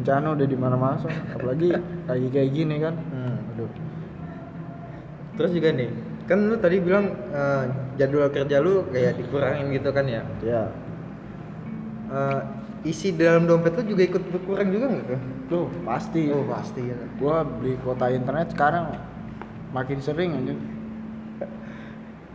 Bencana 0.07 0.39
udah 0.39 0.47
di 0.47 0.55
mana 0.55 0.75
mana 0.79 1.03
apalagi 1.35 1.75
lagi 2.07 2.27
kayak 2.31 2.49
gini 2.55 2.75
kan. 2.79 2.95
Hmm. 2.95 3.35
aduh. 3.51 3.71
Terus 5.35 5.51
juga 5.51 5.69
nih 5.75 5.91
kan 6.31 6.47
lu 6.47 6.55
tadi 6.55 6.79
bilang 6.79 7.11
eh, 7.35 7.63
jadwal 7.99 8.31
kerja 8.31 8.63
lu 8.63 8.87
kayak 8.87 9.19
dikurangin 9.19 9.67
gitu 9.75 9.91
kan 9.91 10.07
ya? 10.07 10.23
Ya. 10.39 10.71
Eh, 12.07 12.41
isi 12.87 13.11
dalam 13.19 13.51
dompet 13.51 13.75
lu 13.83 13.99
juga 13.99 14.07
ikut 14.07 14.23
berkurang 14.31 14.71
juga 14.71 14.85
nggak 14.95 15.05
tuh? 15.11 15.19
Tuh 15.51 15.65
pasti. 15.83 16.31
Oh 16.31 16.47
pasti. 16.47 16.87
Ya 16.87 16.95
gua 17.19 17.43
beli 17.43 17.75
kuota 17.83 18.07
internet 18.07 18.55
sekarang 18.55 18.95
makin 19.75 19.99
sering 19.99 20.39
aja. 20.39 20.55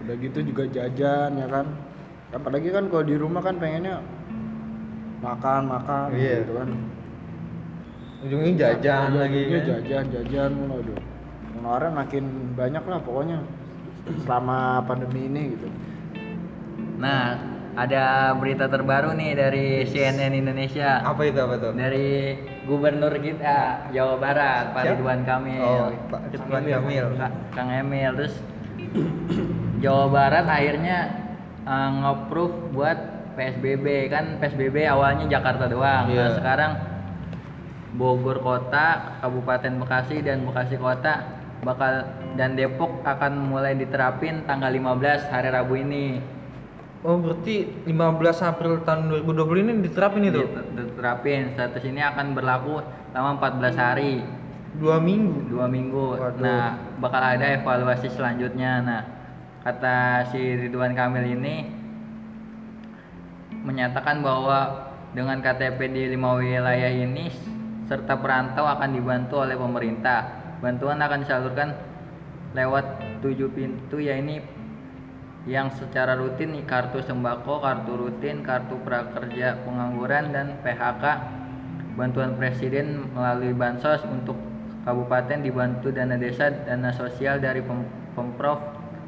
Udah 0.05 0.17
gitu 0.21 0.45
juga 0.45 0.69
jajan 0.69 1.41
ya 1.41 1.49
kan. 1.49 1.73
Apalagi 2.37 2.69
kan 2.69 2.93
kalau 2.93 3.01
di 3.01 3.17
rumah 3.17 3.41
kan 3.41 3.57
pengennya 3.57 4.05
makan 5.25 5.73
makan 5.73 6.13
Iya. 6.21 6.45
gitu 6.45 6.53
kan 6.53 6.69
ujungnya 8.23 8.53
jajan 8.57 9.07
Iya, 9.09 9.19
lagi 9.19 9.39
ujungnya 9.41 9.59
kan? 9.59 9.69
jajan 9.69 10.05
jajan 10.09 10.51
mulu 10.53 10.75
aduh 10.79 10.99
pengeluaran 11.53 11.93
makin 11.93 12.25
banyak 12.53 12.85
lah 12.85 12.99
pokoknya 13.01 13.39
selama 14.19 14.59
pandemi 14.83 15.21
ini 15.25 15.43
gitu. 15.53 15.69
Nah 16.99 17.39
ada 17.73 18.05
berita 18.35 18.67
terbaru 18.67 19.11
nih 19.13 19.31
dari 19.33 19.67
CNN 19.85 20.35
Indonesia. 20.35 21.01
Apa 21.01 21.23
itu 21.23 21.39
apa 21.39 21.55
tuh 21.57 21.73
dari 21.73 22.35
gubernur 22.63 23.15
kita 23.17 23.89
Jawa 23.91 24.17
Barat 24.17 24.65
Pak? 24.73 24.83
Ridwan 24.89 25.23
Kamil. 25.23 25.63
Oh 25.63 25.87
Pak 26.09 26.21
Ridwan 26.31 26.65
Kamil. 26.65 27.07
Ka- 27.15 27.37
Kang 27.53 27.71
Emil. 27.71 28.11
Terus 28.17 28.35
Jawa 29.79 30.07
Barat 30.09 30.45
akhirnya 30.45 30.99
uh, 31.63 31.89
nge-approve 31.93 32.55
buat 32.71 32.99
PSBB 33.33 33.87
kan 34.09 34.37
PSBB 34.37 34.83
awalnya 34.85 35.31
Jakarta 35.31 35.65
doang. 35.65 36.07
Nah 36.07 36.13
Iya. 36.13 36.27
sekarang 36.37 36.73
Bogor 37.93 38.41
Kota 38.41 39.21
Kabupaten 39.21 39.73
Bekasi 39.81 40.25
dan 40.25 40.49
Bekasi 40.49 40.81
Kota 40.81 41.41
bakal 41.63 42.09
dan 42.35 42.59
Depok 42.59 43.05
akan 43.07 43.53
mulai 43.53 43.79
diterapin 43.79 44.43
tanggal 44.49 44.73
15 44.73 45.31
hari 45.31 45.49
Rabu 45.53 45.75
ini 45.79 46.19
oh 47.07 47.19
berarti 47.21 47.87
15 47.87 48.51
April 48.51 48.73
tahun 48.83 49.13
2020 49.27 49.63
ini 49.63 49.73
diterapin 49.87 50.23
itu 50.27 50.43
Diter- 50.43 50.71
diterapin 50.75 51.41
status 51.55 51.85
ini 51.87 52.01
akan 52.03 52.35
berlaku 52.35 52.83
selama 53.13 53.31
14 53.39 53.77
hari 53.79 54.13
dua 54.73 54.97
minggu 54.97 55.53
dua 55.53 55.69
minggu. 55.69 56.17
Waduh. 56.17 56.41
Nah, 56.41 56.81
bakal 56.97 57.21
ada 57.21 57.45
evaluasi 57.61 58.09
selanjutnya. 58.09 58.81
Nah, 58.81 59.03
kata 59.61 60.29
si 60.33 60.41
Ridwan 60.41 60.97
Kamil 60.97 61.37
ini 61.37 61.69
menyatakan 63.63 64.25
bahwa 64.25 64.91
dengan 65.13 65.45
KTP 65.45 65.93
di 65.93 66.03
lima 66.17 66.41
wilayah 66.41 66.89
ini 66.89 67.29
serta 67.93 68.17
perantau 68.17 68.65
akan 68.65 68.97
dibantu 68.97 69.45
oleh 69.45 69.53
pemerintah. 69.53 70.25
Bantuan 70.65 70.97
akan 70.97 71.29
disalurkan 71.29 71.77
lewat 72.57 72.85
tujuh 73.21 73.53
pintu 73.53 74.01
yaitu 74.01 74.41
yang 75.45 75.69
secara 75.75 76.17
rutin 76.17 76.57
kartu 76.65 77.05
sembako, 77.05 77.61
kartu 77.61 77.93
rutin, 77.99 78.41
kartu 78.41 78.81
prakerja 78.81 79.61
pengangguran 79.69 80.33
dan 80.33 80.57
PHK. 80.65 81.05
Bantuan 81.93 82.41
presiden 82.41 83.13
melalui 83.13 83.53
bansos 83.53 84.01
untuk 84.09 84.39
kabupaten 84.89 85.45
dibantu 85.45 85.93
dana 85.93 86.17
desa, 86.17 86.49
dana 86.49 86.89
sosial 86.89 87.37
dari 87.37 87.61
pem- 87.61 87.91
pemprov 88.17 88.57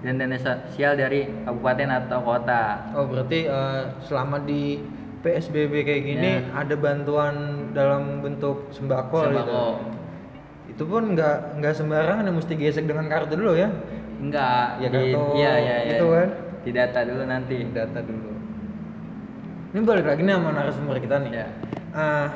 dan 0.04 0.20
dana 0.20 0.36
sosial 0.36 0.92
dari 0.92 1.24
kabupaten 1.48 1.88
atau 2.04 2.20
kota. 2.20 2.92
oh 2.92 3.08
berarti 3.08 3.48
eh, 3.48 3.82
selama 4.04 4.44
di 4.44 4.84
PSBB 5.24 5.72
kayak 5.80 6.02
gini 6.04 6.30
Ya. 6.36 6.52
ada 6.52 6.76
bantuan 6.76 7.63
dalam 7.74 8.02
bentuk 8.20 8.70
sembako, 8.70 9.18
gitu 9.26 9.34
Sembako. 9.34 9.64
itu 10.64 10.82
pun 10.82 11.02
nggak 11.12 11.36
nggak 11.58 11.74
sembarangan 11.74 12.30
mesti 12.30 12.54
gesek 12.54 12.84
dengan 12.84 13.04
kartu 13.04 13.34
dulu 13.34 13.54
ya 13.54 13.68
Enggak, 14.14 14.78
Ya, 14.78 14.88
di, 14.88 15.10
kartu 15.10 15.20
iya, 15.34 15.52
iya, 15.58 15.76
iya. 15.82 15.90
gitu 15.92 16.06
kan. 16.08 16.28
Di 16.62 16.70
data 16.70 16.98
dulu 17.02 17.22
nanti. 17.24 17.56
data 17.68 18.00
dulu 18.00 18.30
ini 19.70 19.82
balik 19.82 20.06
lagi 20.06 20.22
nih 20.22 20.32
sama 20.32 20.50
narasumber 20.50 20.96
kita 20.96 21.18
nih 21.20 21.32
Ya. 21.34 21.46
Ah, 21.90 22.30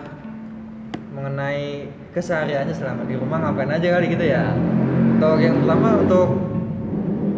mengenai 1.08 1.86
kesehariannya 2.10 2.70
selama 2.72 3.02
di 3.04 3.14
rumah 3.14 3.38
ngapain 3.40 3.70
aja 3.70 3.88
kali 3.90 4.06
gitu 4.08 4.24
ya 4.24 4.54
untuk 5.12 5.38
yang 5.38 5.54
pertama 5.56 5.98
untuk 5.98 6.28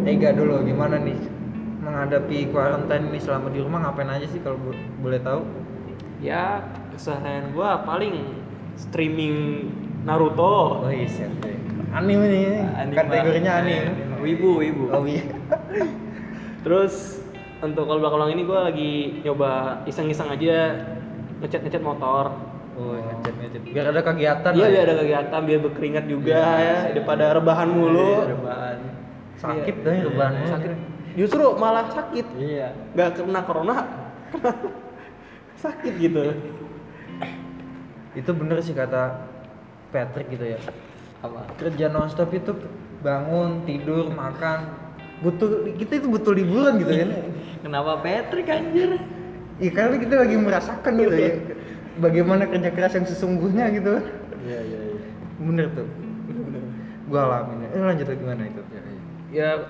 Ega 0.01 0.33
dulu 0.33 0.61
gimana 0.61 0.97
nih 0.97 1.17
menghadapi 1.79 2.49
quarantine 2.49 3.09
ini 3.09 3.17
selama 3.17 3.49
di 3.49 3.57
rumah 3.57 3.79
ngapain 3.83 4.09
aja 4.11 4.25
sih 4.25 4.37
kalau 4.39 4.57
bo- 4.59 4.73
boleh 4.99 5.17
tahu 5.19 5.41
Ya 6.21 6.61
keseharian 6.93 7.49
gua 7.51 7.81
paling 7.81 8.13
streaming 8.77 9.67
Naruto. 10.05 10.85
oh 10.85 10.89
iya 10.89 11.09
anime 11.91 12.25
nih 12.29 12.41
Anime. 12.77 12.95
kategorinya 12.95 13.51
anime 13.61 13.89
Wibu, 14.21 14.61
wibu. 14.61 14.83
oh 14.93 15.01
iya 15.03 15.25
Terus 16.65 17.25
untuk 17.57 17.85
kalau 17.85 17.99
belakang 18.01 18.33
ini 18.33 18.43
gua 18.45 18.69
lagi 18.69 19.21
nyoba 19.21 19.81
iseng-iseng 19.85 20.29
aja 20.29 20.77
ngecat 21.41 21.61
ngecat 21.65 21.81
motor. 21.81 22.25
oh 22.77 22.95
ngechat 22.97 23.35
ngechat 23.37 23.61
biar 23.65 23.85
ada 23.89 24.01
kegiatan 24.01 24.51
Iya 24.53 24.67
biar 24.69 24.77
ya. 24.77 24.81
ada 24.85 24.95
kegiatan 25.01 25.39
biar 25.41 25.59
berkeringat 25.59 26.05
juga 26.05 26.41
ya 26.57 26.77
daripada 26.93 27.25
rebahan 27.33 27.69
mulu. 27.69 27.97
Iya, 27.99 28.29
rebahan. 28.29 28.77
sakit 29.41 29.75
Iya. 29.81 29.89
ya 29.91 30.01
rebahan 30.05 30.33
Sakit. 30.47 30.71
Justru 31.11 31.43
malah 31.59 31.85
sakit. 31.91 32.25
Iya. 32.39 32.67
Gak 32.95 33.19
kena 33.19 33.41
corona. 33.43 33.75
sakit 35.61 35.93
gitu. 35.95 36.21
itu 38.11 38.31
bener 38.33 38.57
sih 38.59 38.73
kata 38.73 39.23
Patrick 39.89 40.27
gitu 40.29 40.45
ya 40.45 40.59
Apa? 41.21 41.47
kerja 41.55 41.87
nonstop 41.87 42.33
itu 42.33 42.51
bangun 42.99 43.63
tidur 43.63 44.09
makan 44.09 44.67
butuh 45.21 45.63
kita 45.77 46.01
itu 46.01 46.07
butuh 46.09 46.33
liburan 46.33 46.75
gitu 46.75 46.91
kan 46.91 47.09
Kenapa 47.61 48.01
Patrick 48.01 48.49
anjir? 48.49 48.97
iya 49.61 49.71
karena 49.71 49.95
kita 49.95 50.15
lagi 50.17 50.35
merasakan 50.35 50.91
gitu 50.97 51.15
ya 51.15 51.31
bagaimana 52.01 52.49
kerja 52.49 52.69
keras 52.69 52.93
yang 52.93 53.05
sesungguhnya 53.05 53.69
gitu 53.71 54.01
Iya, 54.41 54.59
iya, 54.59 54.79
iya. 54.91 55.07
bener 55.37 55.69
tuh 55.71 55.85
gua 57.05 57.21
alamin 57.29 57.69
eh 57.69 57.79
lanjut 57.79 58.07
lagi 58.07 58.19
gimana 58.19 58.43
itu 58.43 58.61
Ya 59.31 59.63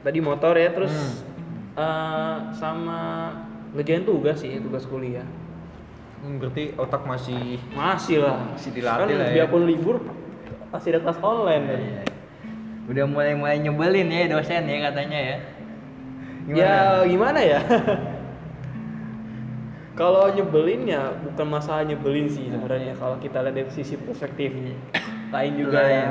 tadi 0.00 0.18
motor 0.18 0.56
ya 0.56 0.74
terus 0.74 0.90
Hmm. 0.90 1.78
eh, 1.78 2.36
sama 2.56 3.00
ngerjain 3.74 4.06
tugas 4.06 4.38
sih 4.38 4.62
tugas 4.62 4.86
kuliah. 4.86 5.26
Hmm, 6.22 6.40
berarti 6.40 6.72
otak 6.78 7.04
masih 7.04 7.60
Masih 7.74 8.24
lah. 8.24 8.54
Masih 8.54 8.70
dilatih 8.72 9.12
kan 9.12 9.20
lah 9.20 9.28
ya. 9.28 9.34
Biarpun 9.44 9.62
libur 9.68 9.96
pasti 10.72 10.94
ada 10.94 11.00
kelas 11.02 11.18
online 11.20 11.64
kan. 11.66 11.80
Iya. 11.80 12.02
udah 12.84 13.08
mulai-mulai 13.08 13.64
nyebelin 13.64 14.12
ya 14.12 14.28
dosen 14.28 14.68
ya 14.68 14.76
katanya 14.92 15.18
ya. 15.18 15.36
Ya 16.52 17.00
gimana 17.08 17.40
ya? 17.40 17.60
kalau 20.00 20.28
nyebelin 20.34 20.84
ya 20.84 21.14
bukan 21.22 21.46
masalah 21.48 21.86
nyebelin 21.86 22.26
sih 22.26 22.50
sebenarnya 22.50 22.98
kalau 22.98 23.16
kita 23.22 23.40
lihat 23.40 23.56
dari 23.56 23.70
sisi 23.70 23.94
perspektif 23.96 24.52
lain 25.32 25.52
juga 25.54 25.80
Lain. 25.80 25.96
ya. 25.96 26.08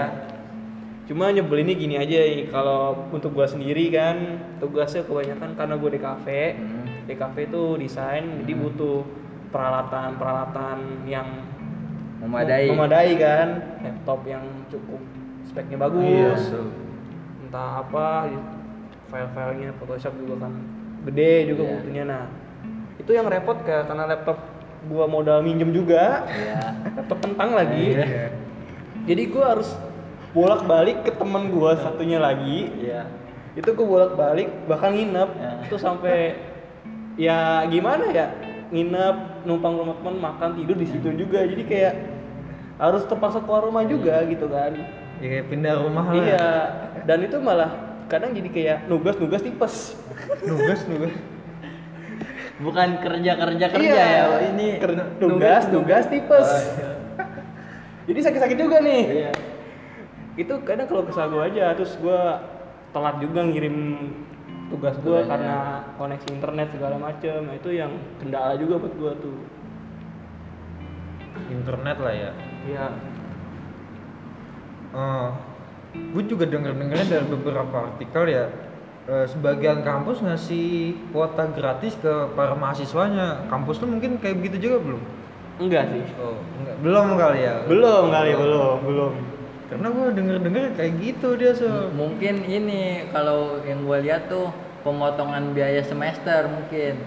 Cuma 1.04 1.36
nyebelinnya 1.36 1.76
gini 1.76 1.96
aja 2.00 2.20
kalau 2.48 3.12
untuk 3.12 3.36
gua 3.36 3.44
sendiri 3.44 3.92
kan 3.92 4.40
tugasnya 4.64 5.04
kebanyakan 5.04 5.52
karena 5.54 5.76
gua 5.76 5.92
di 5.92 6.02
kafe. 6.02 6.44
Hmm. 6.56 6.73
Di 7.04 7.14
kafe 7.20 7.52
itu 7.52 7.76
desain 7.76 8.24
jadi 8.44 8.54
butuh 8.56 9.04
peralatan-peralatan 9.52 11.04
yang 11.06 11.28
Memadai. 12.24 12.72
memadai 12.72 13.12
kan, 13.20 13.48
laptop 13.84 14.24
yang 14.24 14.44
cukup 14.72 15.02
speknya 15.44 15.76
bagus. 15.76 16.40
Iya. 16.48 16.64
Entah 17.44 17.84
apa 17.84 18.32
file-filenya 19.12 19.76
Photoshop 19.78 20.16
juga 20.16 20.48
kan 20.48 20.54
gede 21.04 21.52
juga 21.52 21.62
Iya. 21.68 21.72
butuhnya 21.78 22.04
nah. 22.08 22.26
Itu 22.96 23.12
yang 23.12 23.28
repot 23.28 23.60
ke 23.68 23.76
karena 23.84 24.08
laptop 24.08 24.40
gua 24.88 25.06
modal 25.06 25.44
minjem 25.44 25.76
juga. 25.76 26.24
Iya. 26.32 26.60
laptop 26.96 27.20
kentang 27.20 27.50
lagi. 27.52 28.00
Iya. 28.00 28.32
Jadi 29.04 29.24
gua 29.28 29.46
harus 29.60 29.70
bolak-balik 30.32 31.04
ke 31.04 31.12
temen 31.12 31.52
gua 31.52 31.76
satunya 31.76 32.24
lagi. 32.24 32.72
Iya. 32.80 33.12
Itu 33.60 33.76
gua 33.76 33.88
bolak-balik 34.00 34.48
bahkan 34.66 34.96
nginep. 34.96 35.30
Ya. 35.36 35.52
Itu 35.68 35.76
sampai 35.76 36.40
ya 37.16 37.64
gimana 37.68 38.06
ya? 38.10 38.28
Nginep, 38.70 39.46
numpang 39.46 39.74
rumah 39.76 39.96
teman, 40.02 40.16
makan, 40.18 40.50
tidur 40.58 40.74
di 40.74 40.88
situ 40.88 41.06
juga. 41.14 41.46
Jadi 41.46 41.64
kayak 41.64 41.94
harus 42.76 43.06
terpaksa 43.06 43.38
keluar 43.40 43.62
rumah 43.64 43.86
juga 43.86 44.26
gitu 44.26 44.50
kan. 44.50 44.74
Ya 45.22 45.28
kayak 45.30 45.46
pindah 45.48 45.74
rumah 45.78 46.06
lah. 46.06 46.16
Iya. 46.18 46.48
Dan 47.06 47.18
itu 47.22 47.38
malah 47.38 47.72
kadang 48.10 48.34
jadi 48.34 48.50
kayak 48.50 48.78
nugas-nugas 48.88 49.42
tipes. 49.42 49.76
Nugas 50.42 50.82
nugas. 50.90 51.14
Bukan 52.56 52.90
kerja-kerja 52.98 53.66
kerja 53.68 53.94
Iya. 53.94 54.08
ya. 54.08 54.26
Ini 54.50 54.68
Ker- 54.78 55.18
nugas, 55.20 55.64
nugas 55.70 56.06
tipes. 56.08 56.50
Jadi 58.04 58.20
sakit-sakit 58.20 58.58
juga 58.58 58.78
nih. 58.80 59.04
Iya. 59.22 59.32
itu 60.34 60.50
kadang 60.66 60.90
kalau 60.90 61.06
kesal 61.06 61.30
gue 61.30 61.46
aja 61.46 61.78
terus 61.78 61.94
gue 61.94 62.20
telat 62.90 63.22
juga 63.22 63.46
ngirim 63.46 63.78
tugas 64.74 64.98
gue 65.06 65.20
karena 65.30 65.86
koneksi 66.02 66.28
internet 66.34 66.68
segala 66.74 66.98
macem. 66.98 67.46
Nah, 67.46 67.54
itu 67.54 67.70
yang 67.78 67.94
kendala 68.18 68.58
juga 68.58 68.82
buat 68.82 68.94
gue 68.98 69.14
tuh. 69.22 69.38
Internet 71.54 71.98
lah 72.02 72.14
ya. 72.14 72.32
ya 72.66 72.86
gue 75.94 76.24
juga 76.26 76.46
denger-dengernya 76.46 77.06
dari 77.10 77.26
beberapa 77.26 77.90
artikel 77.90 78.30
ya 78.30 78.46
eh, 79.10 79.26
sebagian 79.26 79.82
kampus 79.82 80.22
ngasih 80.22 80.94
kuota 81.14 81.50
gratis 81.54 81.94
ke 82.02 82.34
para 82.34 82.58
mahasiswanya. 82.58 83.46
Kampus 83.54 83.78
lu 83.86 83.94
mungkin 83.98 84.18
kayak 84.18 84.42
begitu 84.42 84.70
juga 84.70 84.78
belum? 84.82 85.02
Enggak 85.62 85.94
sih. 85.94 86.04
Oh 86.18 86.42
enggak. 86.62 86.76
Belum 86.82 87.08
kali 87.14 87.40
ya? 87.46 87.56
Belum 87.70 88.04
kali 88.10 88.32
belum. 88.34 88.78
belum 88.82 89.14
karena 89.74 89.90
gue 89.90 90.08
denger-denger 90.22 90.66
kayak 90.78 90.94
gitu 91.02 91.30
dia 91.34 91.52
so 91.58 91.90
mungkin 91.98 92.46
ini 92.46 93.10
kalau 93.10 93.58
yang 93.66 93.82
gue 93.82 93.98
lihat 94.06 94.30
tuh 94.30 94.54
pemotongan 94.84 95.52
biaya 95.52 95.82
semester 95.82 96.46
mungkin. 96.46 97.00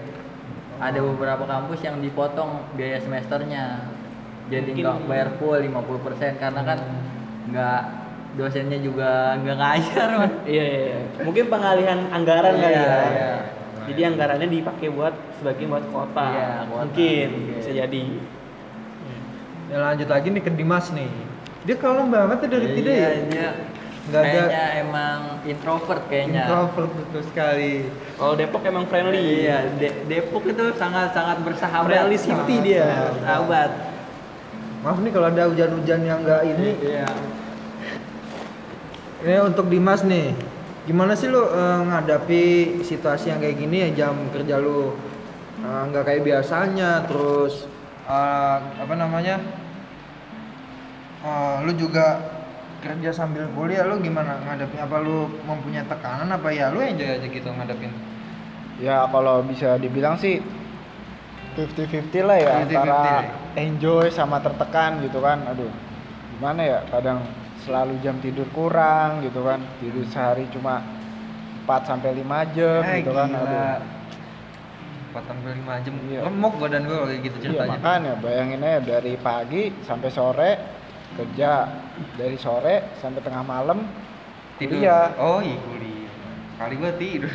Ada 0.77 0.99
beberapa 0.99 1.41
kampus 1.41 1.81
yang 1.81 1.97
dipotong 1.97 2.73
biaya 2.73 2.97
semesternya. 2.97 3.89
Jadi 4.47 4.73
Mungkin- 4.73 4.85
nggak 4.85 4.97
bayar 5.05 5.29
full 5.37 5.57
50% 5.57 6.37
karena 6.37 6.61
kan 6.61 6.79
nggak 7.47 7.81
dosennya 8.35 8.77
juga 8.77 9.33
nggak 9.37 9.57
ngajar 9.57 10.07
mas. 10.15 10.33
Iya, 10.45 10.63
iya 10.63 10.81
iya. 10.85 10.99
mungkin 11.25 11.45
pengalihan 11.47 11.99
anggaran 12.07 12.53
kali 12.53 12.69
Iya, 12.69 12.85
ya. 12.85 13.01
iya. 13.09 13.31
jadi 13.87 14.01
anggarannya 14.07 14.47
dipakai 14.47 14.87
buat 14.87 15.15
sebagian 15.35 15.67
buat 15.67 15.85
kota 15.89 16.25
Iya, 16.29 16.47
kota. 16.63 16.81
mungkin 16.85 17.27
Iya. 17.33 17.55
bisa 17.57 17.71
jadi. 17.73 18.03
Ya 19.67 19.77
lanjut 19.81 20.07
lagi 20.07 20.27
nih 20.29 20.39
ke 20.39 20.51
Dimas 20.53 20.87
nih. 20.91 21.09
Dia 21.65 21.75
kalem 21.75 22.07
banget 22.07 22.37
ya 22.39 22.47
dari 22.47 22.67
tidak 22.71 22.95
ya. 22.95 23.09
Iya, 23.27 23.49
Nggak 24.07 24.21
ada- 24.21 24.31
kayaknya 24.31 24.65
emang 24.79 25.17
introvert 25.43 26.03
kayaknya. 26.07 26.43
Introvert 26.47 26.91
betul 26.95 27.21
sekali. 27.27 27.73
Kalau 28.15 28.33
Depok 28.33 28.61
emang 28.63 28.85
friendly. 28.87 29.43
Iya 29.43 29.57
De- 29.75 29.99
Depok 30.07 30.43
itu 30.47 30.65
sangat 30.75 31.11
sangat 31.11 31.37
bersahabat. 31.43 31.87
Friendly 31.87 32.17
city 32.17 32.55
dia. 32.63 33.11
sahabat 33.19 33.71
maaf 34.77 35.03
nih 35.03 35.11
kalau 35.11 35.27
ada 35.27 35.51
hujan-hujan 35.51 35.99
yang 36.05 36.23
enggak 36.23 36.47
ini. 36.47 36.69
Iya. 36.79 37.09
Ini 39.25 39.37
untuk 39.43 39.67
Dimas 39.67 40.05
nih, 40.05 40.31
gimana 40.85 41.11
sih 41.11 41.27
lu 41.27 41.41
eh, 41.41 41.79
ngadapi 41.83 42.43
situasi 42.85 43.33
yang 43.33 43.41
kayak 43.41 43.57
gini 43.57 43.77
ya 43.83 44.05
jam 44.05 44.15
kerja 44.31 44.61
lu? 44.61 44.93
Eh, 45.59 45.81
nggak 45.91 46.03
kayak 46.05 46.21
biasanya, 46.23 47.03
terus 47.03 47.65
eh, 48.05 48.57
apa 48.61 48.93
namanya, 48.93 49.41
eh, 51.25 51.55
lu 51.65 51.73
juga 51.73 52.36
kerja 52.77 53.09
sambil 53.09 53.49
kuliah, 53.51 53.83
lu 53.83 53.97
gimana 53.97 54.37
ngadepin? 54.39 54.79
Apa 54.79 54.97
lu 54.99 55.27
mempunyai 55.43 55.83
tekanan 55.83 56.29
apa 56.29 56.49
ya 56.49 56.69
lu 56.69 56.79
enjoy 56.79 57.09
aja 57.09 57.25
gitu 57.25 57.49
ngadepin? 57.49 57.91
Ya 58.77 59.05
kalau 59.05 59.41
bisa 59.41 59.75
dibilang 59.75 60.15
sih 60.15 60.37
50-50 61.57 62.21
lah 62.21 62.37
ya 62.37 62.53
50-50 62.61 62.77
antara 62.77 63.01
ya. 63.17 63.33
enjoy 63.57 64.05
sama 64.09 64.37
tertekan 64.37 65.01
gitu 65.01 65.17
kan. 65.19 65.41
Aduh. 65.47 65.73
Gimana 66.31 66.61
ya? 66.61 66.79
Kadang 66.85 67.25
selalu 67.65 67.97
jam 67.99 68.21
tidur 68.21 68.45
kurang 68.51 69.25
gitu 69.25 69.41
kan. 69.41 69.57
Tidur 69.81 70.05
sehari 70.05 70.45
cuma 70.47 70.85
4 71.65 71.81
sampai 71.83 72.13
5 72.13 72.45
jam 72.53 72.81
Eh, 72.85 73.01
gitu 73.01 73.11
kan. 73.11 73.27
gila. 73.27 73.41
Aduh. 73.41 73.95
4 75.09 75.23
sampai 75.25 75.49
5 75.57 75.73
jam, 75.81 75.93
Iya. 76.05 76.19
remuk 76.21 76.53
badan 76.61 76.81
gue 76.85 76.93
kayak 77.01 77.21
gitu 77.25 77.35
Iya 77.35 77.43
ceritanya. 77.57 77.69
makanya 77.73 78.13
bayangin 78.21 78.61
aja 78.61 78.77
dari 78.85 79.13
pagi 79.17 79.63
sampai 79.81 80.09
sore 80.13 80.51
kerja 81.17 81.51
dari 82.13 82.37
sore 82.37 82.93
sampai 82.95 83.19
tengah 83.19 83.41
malam 83.41 83.81
Tidur. 84.57 84.77
kuliah. 84.79 85.13
Oh 85.17 85.41
iya 85.41 85.57
kuliah. 85.59 86.13
Kali 86.57 86.73
gua 86.77 86.91
tidur. 86.95 87.33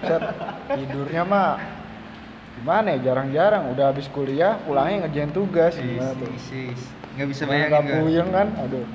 Set, 0.00 0.22
tidurnya 0.70 1.22
mah 1.26 1.58
gimana 2.54 2.94
ya 2.94 3.10
jarang-jarang 3.10 3.74
udah 3.74 3.90
habis 3.90 4.06
kuliah 4.06 4.54
pulangnya 4.62 5.08
ngerjain 5.08 5.32
tugas 5.34 5.74
gimana 5.74 6.14
tuh 6.14 6.30
Sis, 6.38 6.78
Nggak 7.18 7.28
bisa 7.34 7.42
Nggak 7.42 7.58
bayangin 7.66 7.82
gua. 7.82 7.96
puyeng 7.98 8.28
kan 8.30 8.48
aduh 8.54 8.86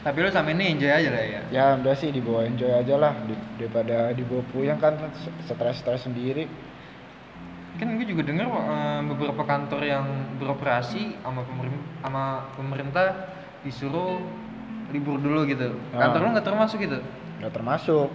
Tapi 0.00 0.18
lu 0.20 0.28
sama 0.28 0.52
ini 0.52 0.76
enjoy 0.76 0.88
aja 0.88 1.08
lah 1.12 1.24
ya. 1.24 1.40
ya 1.48 1.64
udah 1.76 1.94
sih 1.96 2.08
dibawa 2.08 2.44
enjoy 2.44 2.68
aja 2.68 2.94
lah 2.96 3.12
di- 3.24 3.40
daripada 3.56 4.12
dibawa 4.12 4.40
puyeng 4.48 4.80
kan 4.80 4.96
stres-stres 5.44 6.04
sendiri 6.04 6.48
Kan 7.74 7.98
gue 7.98 8.06
juga 8.06 8.22
dengar 8.22 8.46
eh, 8.46 9.00
beberapa 9.10 9.42
kantor 9.42 9.82
yang 9.82 10.06
beroperasi 10.38 11.18
sama 11.20 11.42
pemerintah, 11.42 11.84
sama 12.06 12.24
pemerintah 12.54 13.06
disuruh 13.66 14.22
libur 14.94 15.18
dulu 15.18 15.42
gitu. 15.48 15.74
Ah. 15.90 16.06
Kantor 16.06 16.20
lu 16.22 16.28
nggak 16.38 16.46
termasuk 16.46 16.78
gitu? 16.82 16.98
nggak 17.34 17.50
termasuk 17.50 18.08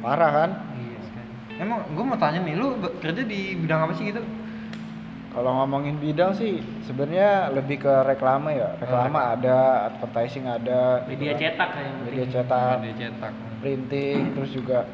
parah 0.00 0.30
kan 0.32 0.50
Iya 0.78 0.98
sekali. 1.02 1.30
Emang 1.60 1.82
gue 1.92 2.04
mau 2.06 2.16
tanya 2.16 2.40
nih, 2.40 2.54
lu 2.56 2.78
kerja 3.02 3.20
di 3.26 3.58
bidang 3.58 3.84
apa 3.84 3.92
sih 3.98 4.08
gitu? 4.08 4.22
kalau 5.36 5.52
ngomongin 5.52 6.00
bidang 6.00 6.32
sih 6.32 6.64
sebenarnya 6.88 7.52
lebih 7.52 7.84
ke 7.84 7.94
reklame 8.08 8.56
ya 8.56 8.72
reklame 8.80 9.20
ada 9.20 9.84
advertising 9.92 10.48
ada 10.48 11.04
media 11.04 11.36
cetak 11.36 11.76
kayak 11.76 11.84
yang 11.84 11.96
media 12.08 12.24
cetak 12.24 12.76
Dia 12.80 12.94
cetak. 12.96 13.32
printing 13.60 14.32
terus 14.32 14.50
juga 14.56 14.88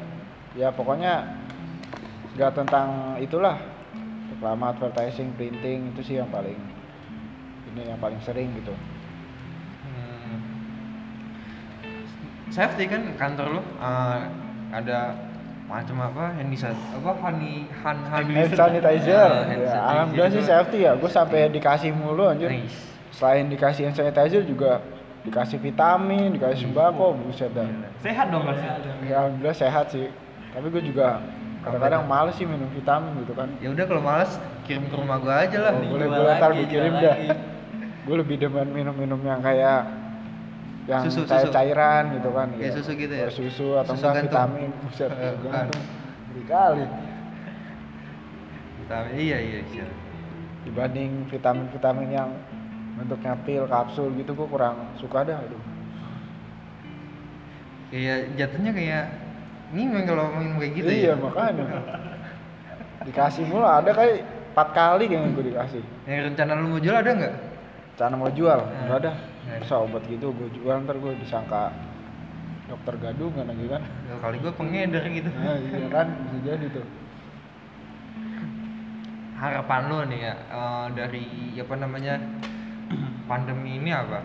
ya 0.51 0.67
pokoknya 0.75 1.31
nggak 2.35 2.51
tentang 2.59 3.15
itulah 3.23 3.55
reklame 4.43 4.67
advertising 4.67 5.31
printing 5.39 5.95
itu 5.95 6.01
sih 6.03 6.15
yang 6.19 6.27
paling 6.27 6.59
ini 7.71 7.87
yang 7.87 7.95
paling 8.03 8.19
sering 8.27 8.51
gitu. 8.59 8.75
Hmm. 9.87 10.35
Safety 12.51 12.91
kan 12.91 13.15
kantor 13.15 13.55
lu 13.55 13.61
eh, 13.63 14.19
ada 14.75 15.15
macam 15.63 15.95
apa 16.03 16.35
hand 16.35 16.51
sanitizer 16.59 16.75
apa 16.75 17.11
honey 17.23 17.71
han 17.71 17.97
han 18.03 18.27
hand 18.27 18.51
sanitizer. 18.51 19.15
Ah, 19.15 19.47
hand 19.47 19.63
ya, 19.63 19.71
sanitizer. 19.71 19.79
alhamdulillah 19.79 20.31
sih 20.35 20.43
safety 20.43 20.77
ya 20.83 20.91
gue 20.99 21.07
sampai 21.07 21.47
dikasih 21.47 21.95
mulu 21.95 22.27
anjir. 22.27 22.51
Nice. 22.51 22.91
selain 23.15 23.47
dikasih 23.47 23.87
hand 23.87 23.95
sanitizer 23.95 24.43
juga 24.43 24.83
dikasih 25.23 25.55
vitamin 25.55 26.35
dikasih 26.35 26.67
sembako 26.67 27.15
buset 27.15 27.47
dah. 27.55 27.63
Sehat 28.03 28.27
dong 28.27 28.43
mas. 28.43 28.59
Ya 29.07 29.23
alhamdulillah 29.23 29.55
sehat 29.55 29.87
sih. 29.87 30.11
Tapi 30.51 30.67
gue 30.67 30.83
juga 30.83 31.23
kadang-kadang 31.63 32.03
males 32.05 32.35
sih 32.35 32.43
minum 32.43 32.67
vitamin 32.69 33.15
gitu 33.23 33.33
kan 33.33 33.47
Ya 33.63 33.71
udah 33.71 33.85
kalau 33.87 34.03
males 34.03 34.31
kirim 34.67 34.83
ke 34.85 34.95
rumah 34.95 35.17
gua 35.19 35.47
aja 35.47 35.57
lah. 35.59 35.71
Oh, 35.71 35.83
boleh 35.87 36.07
boleh 36.07 36.33
ntar 36.35 36.51
lagi, 36.51 36.59
gue 36.59 36.69
kirim 36.69 36.93
jual 36.93 37.03
dah 37.03 37.15
gue 38.05 38.15
lebih 38.19 38.35
demen 38.35 38.67
minum-minum 38.67 39.19
yang 39.23 39.39
kayak 39.39 39.87
yang 40.83 41.07
Susu, 41.07 41.23
kayak 41.23 41.47
susu. 41.47 41.55
cairan 41.55 42.03
gitu 42.19 42.29
kan 42.35 42.47
Kayak 42.51 42.73
susu 42.75 42.91
gitu 42.99 43.15
ya? 43.15 43.27
Susu 43.31 43.67
atau 43.79 43.95
Susu 43.95 44.03
enggak 44.03 44.13
gantung. 44.19 44.27
vitamin 44.27 44.69
buset 44.83 45.07
Eh, 45.09 45.33
bukan. 45.39 45.51
gantung 45.71 45.83
kali 46.43 46.83
Tapi 48.83 49.15
iya 49.15 49.39
iya 49.39 49.59
iya. 49.63 49.87
dibanding 50.67 51.23
vitamin-vitamin 51.31 52.09
yang 52.11 52.29
bentuknya 52.99 53.39
pil 53.47 53.63
kapsul 53.65 54.11
gitu 54.19 54.35
gue 54.35 54.47
kurang 54.47 54.91
suka 54.99 55.23
dah 55.23 55.39
aduh 55.39 55.63
kayak 57.87 58.35
jatuhnya 58.35 58.71
kayak 58.71 59.05
ngimeng 59.73 60.05
kalau 60.05 60.29
ngomongin 60.29 60.53
kayak 60.59 60.73
gitu 60.77 60.89
iya 60.89 61.11
ya. 61.11 61.15
makanya. 61.17 61.65
Dikasih 63.03 63.43
mulu 63.49 63.65
ada 63.65 63.89
kayak 63.89 64.21
empat 64.53 64.67
kali 64.71 65.03
kayaknya 65.09 65.29
gue 65.33 65.45
dikasih. 65.49 65.83
Yang 66.05 66.19
rencana 66.29 66.51
lu 66.55 66.67
mau 66.69 66.79
jual 66.79 66.95
ada 66.95 67.11
nggak? 67.11 67.33
Cara 67.93 68.13
mau 68.13 68.29
jual? 68.29 68.59
Nah. 68.61 68.81
nggak 68.85 68.97
ada. 69.01 69.11
Bisa 69.59 69.75
obat 69.75 70.05
gitu 70.05 70.31
gue 70.31 70.49
jual 70.53 70.77
ntar 70.81 70.95
gue 70.95 71.13
disangka 71.19 71.73
dokter 72.63 72.95
gadungan 72.95 73.43
lagi 73.43 73.67
kan 73.67 73.83
Ya, 74.07 74.15
kali 74.17 74.37
gue 74.39 74.53
pengedar 74.53 75.03
gitu. 75.03 75.29
Nah, 75.29 75.57
iya 75.59 75.87
kan 75.89 76.07
bisa 76.23 76.37
jadi 76.47 76.65
tuh. 76.71 76.85
Harapan 79.35 79.81
lu 79.91 79.97
nih 80.07 80.19
ya 80.23 80.33
eh, 80.37 80.85
dari 80.95 81.25
apa 81.59 81.75
namanya 81.75 82.15
pandemi 83.25 83.75
ini 83.75 83.91
apa 83.91 84.23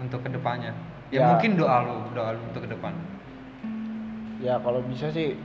untuk 0.00 0.24
ke 0.24 0.30
depannya? 0.32 0.74
Ya, 1.06 1.22
Ya. 1.22 1.26
mungkin 1.30 1.54
doa 1.54 1.86
lu 1.86 1.96
doa 2.10 2.34
lu 2.34 2.42
untuk 2.50 2.66
ke 2.66 2.70
depan 2.72 2.90
ya 4.40 4.60
kalau 4.60 4.84
bisa 4.84 5.08
sih 5.12 5.36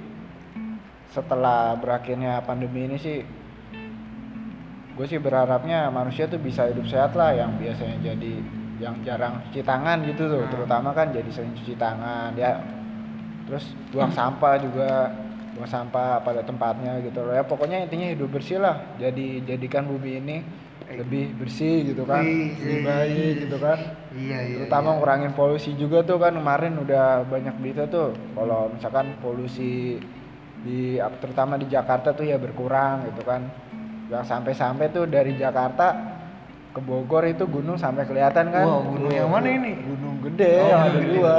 setelah 1.12 1.76
berakhirnya 1.76 2.40
pandemi 2.44 2.88
ini 2.88 2.98
sih 3.00 3.20
gue 4.96 5.06
sih 5.08 5.20
berharapnya 5.20 5.88
manusia 5.92 6.28
tuh 6.28 6.40
bisa 6.40 6.68
hidup 6.68 6.88
sehat 6.88 7.16
lah 7.16 7.36
yang 7.36 7.56
biasanya 7.56 8.12
jadi 8.12 8.34
yang 8.82 8.96
jarang 9.06 9.46
cuci 9.48 9.62
tangan 9.62 10.02
gitu 10.10 10.26
tuh. 10.26 10.42
Hmm. 10.42 10.52
terutama 10.52 10.90
kan 10.92 11.14
jadi 11.14 11.30
sering 11.30 11.54
cuci 11.54 11.78
tangan 11.78 12.34
ya. 12.34 12.58
Terus 13.46 13.76
buang 13.94 14.10
sampah 14.10 14.58
juga 14.58 15.12
buang 15.54 15.70
sampah 15.70 16.24
pada 16.24 16.42
tempatnya 16.42 16.98
gitu 17.04 17.22
loh. 17.22 17.36
Ya 17.36 17.44
pokoknya 17.46 17.86
intinya 17.86 18.08
hidup 18.10 18.32
bersih 18.34 18.58
lah 18.60 18.82
jadi 18.98 19.44
jadikan 19.46 19.86
bumi 19.86 20.12
ini 20.18 20.38
lebih 20.90 21.38
bersih 21.38 21.94
gitu 21.94 22.04
kan 22.04 22.26
lebih 22.26 22.82
iya, 22.82 22.88
baik 22.88 23.16
iya. 23.16 23.42
gitu 23.46 23.58
kan. 23.62 23.78
Iya 24.12 24.38
terutama 24.60 24.90
ngurangin 25.00 25.32
polusi 25.32 25.72
juga 25.78 26.04
tuh 26.04 26.18
kan 26.20 26.36
kemarin 26.36 26.74
udah 26.82 27.24
banyak 27.30 27.56
berita 27.62 27.84
tuh. 27.88 28.12
Kalau 28.36 28.68
misalkan 28.74 29.16
polusi 29.22 30.02
di 30.62 31.00
terutama 31.22 31.58
di 31.58 31.66
Jakarta 31.70 32.12
tuh 32.12 32.28
ya 32.28 32.36
berkurang 32.36 33.08
gitu 33.08 33.22
kan. 33.24 33.46
Yang 34.12 34.26
sampai-sampai 34.28 34.92
tuh 34.92 35.08
dari 35.08 35.40
Jakarta 35.40 35.96
ke 36.72 36.80
Bogor 36.84 37.24
itu 37.28 37.48
gunung 37.48 37.80
sampai 37.80 38.04
kelihatan 38.04 38.52
kan. 38.52 38.66
Wow, 38.68 38.84
gunung 38.96 39.12
yang 39.12 39.32
mana 39.32 39.48
ini? 39.48 39.72
gunung 39.80 40.16
gede 40.28 40.52
Oh, 40.60 40.68
yang 40.68 40.82
ada 40.84 40.90
gunung 40.92 41.04
gede. 41.08 41.16
dua 41.20 41.38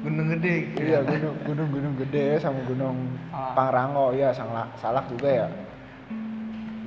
gunung 0.00 0.26
gede. 0.38 0.54
Iya 0.78 0.98
gunung 1.02 1.34
gunung 1.44 1.68
gunung 1.74 1.94
gede 1.98 2.26
sama 2.38 2.60
gunung 2.64 2.96
Ah. 3.34 3.54
Pangrango. 3.58 4.14
Ya 4.14 4.30
salak 4.30 4.70
salak 4.78 5.06
juga 5.10 5.28
ya 5.28 5.46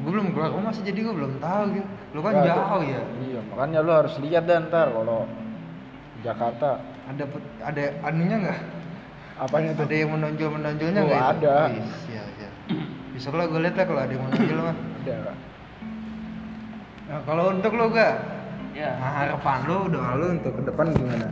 gue 0.04 0.12
belum 0.12 0.28
keluar 0.32 0.52
rumah 0.52 0.72
sih 0.72 0.84
jadi 0.84 1.00
gue 1.00 1.14
belum 1.14 1.34
tahu 1.40 1.64
gitu. 1.74 1.88
Lu 2.12 2.20
kan 2.20 2.34
Ya, 2.36 2.44
jauh 2.46 2.66
tuh. 2.70 2.82
ya? 2.84 3.02
iya 3.24 3.40
makanya 3.48 3.80
lu 3.80 3.92
harus 3.92 4.14
lihat 4.20 4.44
dan 4.44 4.68
ntar 4.68 4.88
kalau 4.90 5.24
Jakarta. 6.20 6.80
Ada 7.04 7.24
ada 7.62 7.84
anunya 8.04 8.36
nggak? 8.40 8.60
Apanya 9.36 9.72
tuh? 9.74 9.84
Ada 9.84 9.96
yang 9.98 10.12
menonjol 10.14 10.50
menonjolnya 10.52 11.00
Oh, 11.00 11.08
nggak 11.08 11.20
itu? 11.20 11.32
ada. 11.36 11.56
Wih, 11.68 11.88
siap 12.04 12.28
siap 12.34 12.54
besok 13.14 13.34
lah 13.36 13.46
gue 13.46 13.60
lihat 13.62 13.76
lah 13.76 13.86
kalau 13.86 14.02
ada 14.02 14.12
yang 14.12 14.24
menonjol 14.24 14.60
mah 14.60 14.76
ada. 14.98 15.16
Nah 17.04 17.20
kalau 17.24 17.44
untuk 17.52 17.72
lo 17.74 17.86
gak 17.90 18.14
ya 18.74 18.90
nah, 18.98 19.12
harapan 19.22 19.58
lo 19.70 19.78
doa 19.86 20.12
lo 20.16 20.26
untuk 20.34 20.54
ke 20.56 20.64
depan 20.66 20.86
gimana? 20.92 21.28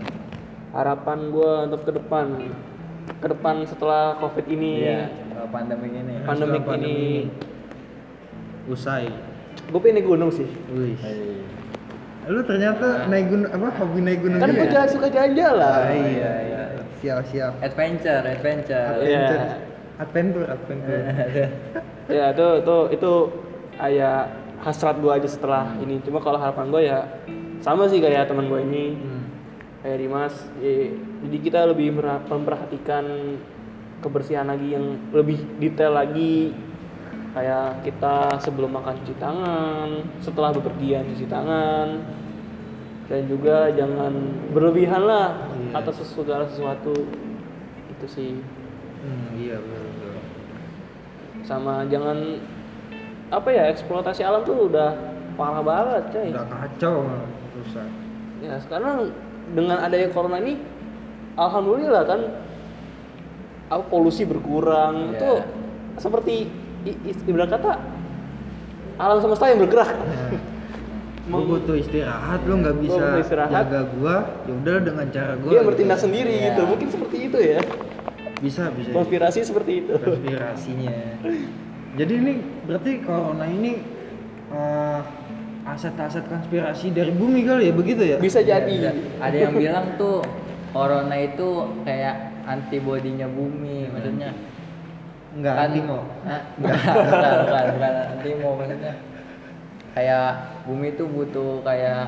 Harapan 0.71 1.19
gue 1.29 1.51
untuk 1.65 1.81
ke 1.84 1.91
depan. 1.91 2.25
Ke 3.17 3.27
depan 3.27 3.65
setelah 3.65 4.15
covid 4.19 4.45
ini. 4.45 4.86
Iya 4.86 5.10
setelah 5.25 5.47
pandemi 5.49 5.88
ini. 5.89 6.13
Pandemik 6.21 6.62
Setelah 6.62 6.77
ini 6.77 6.95
usai. 8.69 9.10
Gue 9.71 9.80
pengen 9.80 10.02
naik 10.02 10.08
gunung 10.08 10.32
sih. 10.34 10.47
Wih. 10.74 10.97
Lu 12.30 12.41
ternyata 12.45 13.10
naik 13.10 13.34
gunung 13.34 13.50
apa 13.50 13.67
hobi 13.82 14.00
naik 14.06 14.19
gunung 14.21 14.39
kan 14.39 14.54
gue 14.54 14.67
ya? 14.67 14.71
jalan 14.78 14.89
suka 14.93 15.08
jalan-jalan 15.10 15.82
Ah, 15.82 15.93
iya 15.93 16.32
iya. 16.45 16.63
Siap 17.02 17.26
siap. 17.34 17.54
Adventure 17.65 18.21
adventure. 18.24 18.89
Iya. 19.02 19.28
adventure 19.97 20.47
adventure. 20.47 21.02
Ya 22.12 22.36
itu 22.36 22.47
itu 22.60 22.78
itu 23.00 23.12
kayak 23.80 24.21
hasrat 24.60 25.00
gue 25.00 25.12
aja 25.12 25.30
setelah 25.32 25.71
ini. 25.80 26.04
Cuma 26.04 26.19
kalau 26.19 26.36
harapan 26.36 26.67
gue 26.67 26.82
ya 26.84 27.00
sama 27.63 27.88
sih 27.88 28.04
kayak 28.04 28.28
teman 28.28 28.52
gue 28.52 28.62
ini. 28.62 28.86
Hmm. 29.00 29.24
kayak 29.82 29.97
Dimas 29.97 30.36
ya, 30.62 30.93
jadi 31.26 31.38
kita 31.41 31.60
lebih 31.74 31.97
memperhatikan 32.30 33.06
kebersihan 33.97 34.45
lagi 34.45 34.78
yang 34.78 34.93
lebih 35.10 35.41
detail 35.58 35.97
lagi 35.97 36.54
kayak 37.32 37.82
kita 37.82 38.15
sebelum 38.38 38.72
makan 38.72 38.96
cuci 38.98 39.15
tangan 39.15 39.89
setelah 40.20 40.52
bepergian 40.52 41.08
cuci 41.08 41.26
tangan 41.26 42.04
dan 43.08 43.22
juga 43.26 43.72
jangan 43.72 44.13
berlebihan 44.50 45.04
lah 45.04 45.36
Iya. 45.54 45.80
atas 45.80 46.04
segala 46.06 46.44
sesuatu 46.46 46.91
itu 47.89 48.06
sih 48.06 48.34
Hmm, 49.02 49.34
iya 49.34 49.58
betul, 49.58 49.82
betul. 49.89 50.15
sama 51.41 51.82
jangan 51.88 52.38
apa 53.30 53.50
ya 53.50 53.63
eksploitasi 53.67 54.22
alam 54.22 54.44
tuh 54.44 54.70
udah 54.70 54.94
parah 55.34 55.63
banget 55.63 56.04
coy 56.12 56.30
udah 56.30 56.46
kacau 56.46 57.10
rusak 57.56 57.88
ya 58.39 58.60
sekarang 58.60 59.10
dengan 59.52 59.82
adanya 59.82 60.12
corona 60.12 60.38
ini 60.38 60.60
alhamdulillah 61.34 62.04
kan 62.06 62.22
polusi 63.88 64.28
berkurang 64.28 65.10
Iya. 65.10 65.17
itu 65.17 65.32
seperti 65.98 66.36
ibarat 67.28 67.50
kata 67.50 67.72
alam 69.02 69.17
semesta 69.17 69.46
yang 69.50 69.60
bergerak. 69.62 69.89
Gue 71.32 71.44
butuh 71.48 71.78
istirahat 71.78 72.44
lu 72.50 72.60
nggak 72.60 72.76
bisa 72.82 73.06
istirahat. 73.22 73.54
jaga 73.54 73.82
gua. 73.94 74.15
Ya 74.50 74.52
udah 74.58 74.76
dengan 74.84 75.06
cara 75.13 75.34
gua 75.39 75.52
dia 75.54 75.62
gitu. 75.62 75.70
bertindak 75.70 76.00
sendiri 76.02 76.34
Iya. 76.34 76.46
gitu. 76.52 76.62
Mungkin 76.67 76.88
seperti 76.91 77.17
itu 77.30 77.38
ya. 77.39 77.60
Bisa 78.41 78.63
bisa 78.74 78.89
konspirasi 78.89 79.39
seperti 79.46 79.72
itu. 79.86 79.94
Konspirasinya. 80.02 80.98
Jadi 81.96 82.13
ini 82.17 82.34
berarti 82.65 82.91
corona 83.06 83.46
ini 83.48 83.72
eh, 84.52 85.00
aset-aset 85.62 86.26
konspirasi 86.26 86.89
dari 86.89 87.13
bumi 87.13 87.46
kali 87.46 87.70
ya 87.70 87.74
begitu 87.78 88.02
ya? 88.02 88.17
Bisa 88.17 88.41
jadi. 88.41 88.67
Iya, 88.89 88.91
ada 89.22 89.38
yang 89.38 89.54
bilang 89.56 89.86
tuh 89.96 90.26
corona 90.74 91.15
itu 91.15 91.48
kayak 91.86 92.44
antibodinya 92.50 93.30
bumi 93.30 93.88
maksudnya 93.94 94.34
enggak 95.32 95.54
kan 95.56 95.63
antimo 95.67 95.98
Hah? 96.28 96.41
enggak 96.60 96.78
bukan 96.84 97.32
bukan 97.46 97.65
bukan 97.76 97.94
antimo 98.12 98.50
maksudnya. 98.60 98.94
Kayak 99.91 100.28
bumi 100.63 100.88
itu 100.91 101.04
butuh 101.04 101.52
kayak 101.62 102.04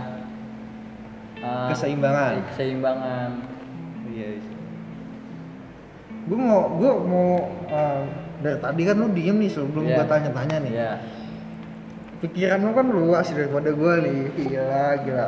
uh, 1.43 1.67
Keseimbangan. 1.71 2.33
keseimbangan. 2.51 3.29
Iya 4.07 4.27
gue 6.23 6.39
mau 6.39 6.79
gue 6.79 6.91
mau 7.03 7.29
eh, 7.67 8.01
dari 8.39 8.55
tadi 8.63 8.81
kan 8.87 8.95
lu 8.95 9.11
diem 9.11 9.35
nih 9.35 9.51
sebelum 9.51 9.83
Iya. 9.83 9.95
gua 9.99 10.05
tanya-tanya 10.07 10.57
nih. 10.63 10.71
Ya 10.71 10.91
pikiran 12.23 12.63
lu 12.63 12.71
kan 12.71 12.87
luas 12.87 13.27
daripada 13.27 13.75
gua 13.75 13.99
nih. 13.99 14.31
Gila 14.31 14.87
gila. 15.03 15.27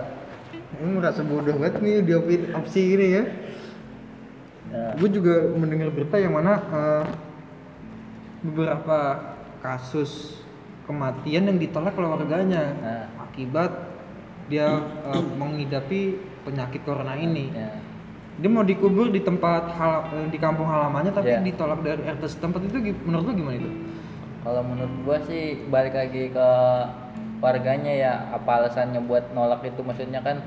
Ini 0.75 0.91
merasa 0.91 1.19
bodoh 1.23 1.55
banget 1.55 1.79
nih 1.79 1.99
di 1.99 2.11
opsi, 2.51 2.95
ini 2.95 3.07
ya. 3.11 3.23
Ya 4.71 4.83
gue 4.95 5.09
juga 5.11 5.51
mendengar 5.55 5.91
berita 5.91 6.15
yang 6.15 6.35
mana 6.35 6.63
eh, 6.63 7.03
beberapa 8.45 8.99
kasus 9.59 10.41
kematian 10.85 11.49
yang 11.49 11.57
ditolak 11.57 11.97
keluarganya 11.97 12.63
Nah. 12.77 13.05
akibat 13.25 13.71
dia 14.45 14.69
eh, 15.09 15.23
mengidapi 15.37 16.01
penyakit 16.45 16.85
corona 16.85 17.17
ini 17.17 17.49
ya 17.49 17.73
dia 18.35 18.51
mau 18.51 18.67
dikubur 18.67 19.15
di 19.15 19.23
tempat 19.23 19.71
hal, 19.79 20.11
eh, 20.11 20.27
di 20.27 20.35
kampung 20.35 20.67
halamannya 20.67 21.15
tapi 21.15 21.31
Iya. 21.31 21.39
ditolak 21.41 21.79
dari 21.81 22.03
RT 22.03 22.23
setempat 22.35 22.67
itu 22.67 22.93
menurut 23.07 23.31
lu 23.31 23.33
gimana 23.33 23.55
itu? 23.57 23.71
kalau 24.45 24.61
menurut 24.61 24.93
gua 25.07 25.17
sih 25.25 25.57
balik 25.73 25.97
lagi 25.97 26.29
ke 26.29 26.49
warganya 27.41 27.93
ya 27.95 28.13
apa 28.29 28.61
alasannya 28.61 29.01
buat 29.09 29.33
nolak 29.33 29.65
itu 29.65 29.81
maksudnya 29.81 30.21
kan 30.21 30.37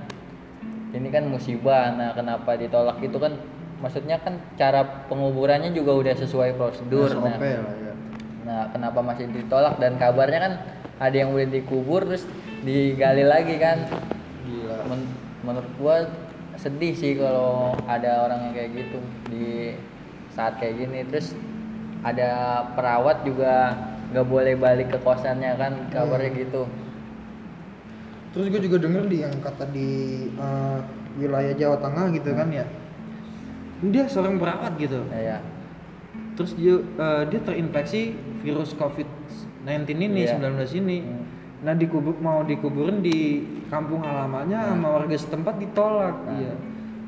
ini 0.95 1.09
kan 1.11 1.27
musibah 1.27 1.93
nah 1.99 2.15
kenapa 2.15 2.55
ditolak 2.55 3.03
itu 3.03 3.19
kan 3.19 3.35
maksudnya 3.83 4.19
kan 4.23 4.39
cara 4.55 5.07
penguburannya 5.11 5.75
juga 5.75 5.95
udah 5.99 6.15
sesuai 6.15 6.55
prosedur 6.55 7.11
SOP 7.11 7.27
nah, 7.27 7.39
lah 7.39 7.75
ya. 7.75 7.88
Nah 8.49 8.73
kenapa 8.73 9.05
masih 9.05 9.29
ditolak 9.29 9.77
dan 9.77 10.01
kabarnya 10.01 10.41
kan 10.41 10.55
ada 10.97 11.13
yang 11.13 11.37
udah 11.37 11.53
dikubur 11.53 12.09
terus 12.09 12.25
digali 12.65 13.29
lagi 13.29 13.61
kan 13.61 13.85
Gila. 14.49 14.89
Men- 14.89 15.13
menurut 15.45 15.73
gua 15.77 15.97
sedih 16.57 16.97
sih 16.97 17.13
kalau 17.21 17.77
ada 17.85 18.25
orang 18.25 18.49
yang 18.49 18.55
kayak 18.57 18.71
gitu 18.73 18.99
di 19.29 19.77
saat 20.33 20.57
kayak 20.57 20.81
gini 20.81 21.05
terus 21.13 21.37
ada 22.01 22.65
perawat 22.73 23.23
juga 23.29 23.77
nggak 24.17 24.27
boleh 24.27 24.57
balik 24.57 24.89
ke 24.97 24.99
kosannya 25.05 25.53
kan 25.61 25.93
kabarnya 25.93 26.33
gitu 26.33 26.65
Terus 28.29 28.55
gue 28.55 28.61
juga 28.71 28.79
denger 28.87 29.05
di 29.09 29.19
yang 29.25 29.35
kata 29.41 29.65
di 29.73 29.89
eh, 30.37 30.79
wilayah 31.17 31.55
Jawa 31.57 31.81
Tengah 31.81 32.07
gitu 32.13 32.31
kan 32.37 32.49
ya. 32.53 32.65
Dia 33.83 34.05
seorang 34.07 34.37
perawat 34.37 34.77
gitu. 34.77 35.01
ya, 35.11 35.19
ya. 35.35 35.39
Terus 36.39 36.55
dia 36.55 36.79
eh, 36.79 37.23
dia 37.27 37.41
terinfeksi 37.43 38.15
virus 38.41 38.71
COVID-19 38.73 39.67
ini, 39.99 40.23
Iya. 40.23 40.39
19 40.39 40.71
ini. 40.73 41.03
Hmm. 41.03 41.27
Nah, 41.59 41.75
dikubur 41.75 42.15
mau 42.23 42.47
dikuburin 42.47 43.03
di 43.03 43.43
kampung 43.67 43.99
halamannya 44.01 44.55
Nah. 44.55 44.71
sama 44.71 44.89
warga 44.95 45.19
setempat 45.19 45.59
ditolak. 45.59 46.15
Nah. 46.23 46.39
Iya. 46.39 46.53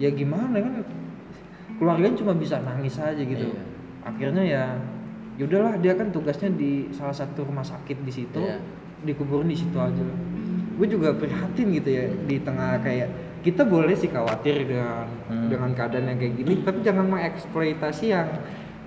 Ya 0.00 0.10
gimana 0.10 0.58
kan 0.58 0.74
keluarganya 1.78 2.16
cuma 2.16 2.32
bisa 2.34 2.58
nangis 2.58 2.98
aja 2.98 3.16
gitu 3.16 3.46
Iya. 3.46 3.62
akhirnya 4.00 4.44
ya 4.44 4.64
yaudahlah 5.36 5.76
dia 5.76 5.92
kan 5.92 6.08
tugasnya 6.08 6.52
di 6.52 6.88
salah 6.90 7.12
satu 7.12 7.44
rumah 7.44 7.64
sakit 7.64 8.04
di 8.04 8.12
situ 8.12 8.36
Iya. 8.36 8.60
dikuburin 9.00 9.48
di 9.48 9.56
situ 9.56 9.76
aja 9.76 10.04
gue 10.76 10.86
juga 10.88 11.12
prihatin 11.12 11.72
gitu 11.72 11.88
ya 11.88 12.04
di 12.24 12.36
tengah 12.36 12.80
kayak 12.80 13.08
kita 13.40 13.64
boleh 13.64 13.92
sih 13.92 14.08
khawatir 14.08 14.68
dengan 14.68 15.08
Hmm. 15.28 15.48
dengan 15.48 15.72
keadaan 15.72 16.04
yang 16.04 16.18
kayak 16.20 16.34
gini 16.36 16.52
tapi 16.60 16.78
jangan 16.80 17.04
mengeksploitasi 17.08 18.06
yang 18.12 18.28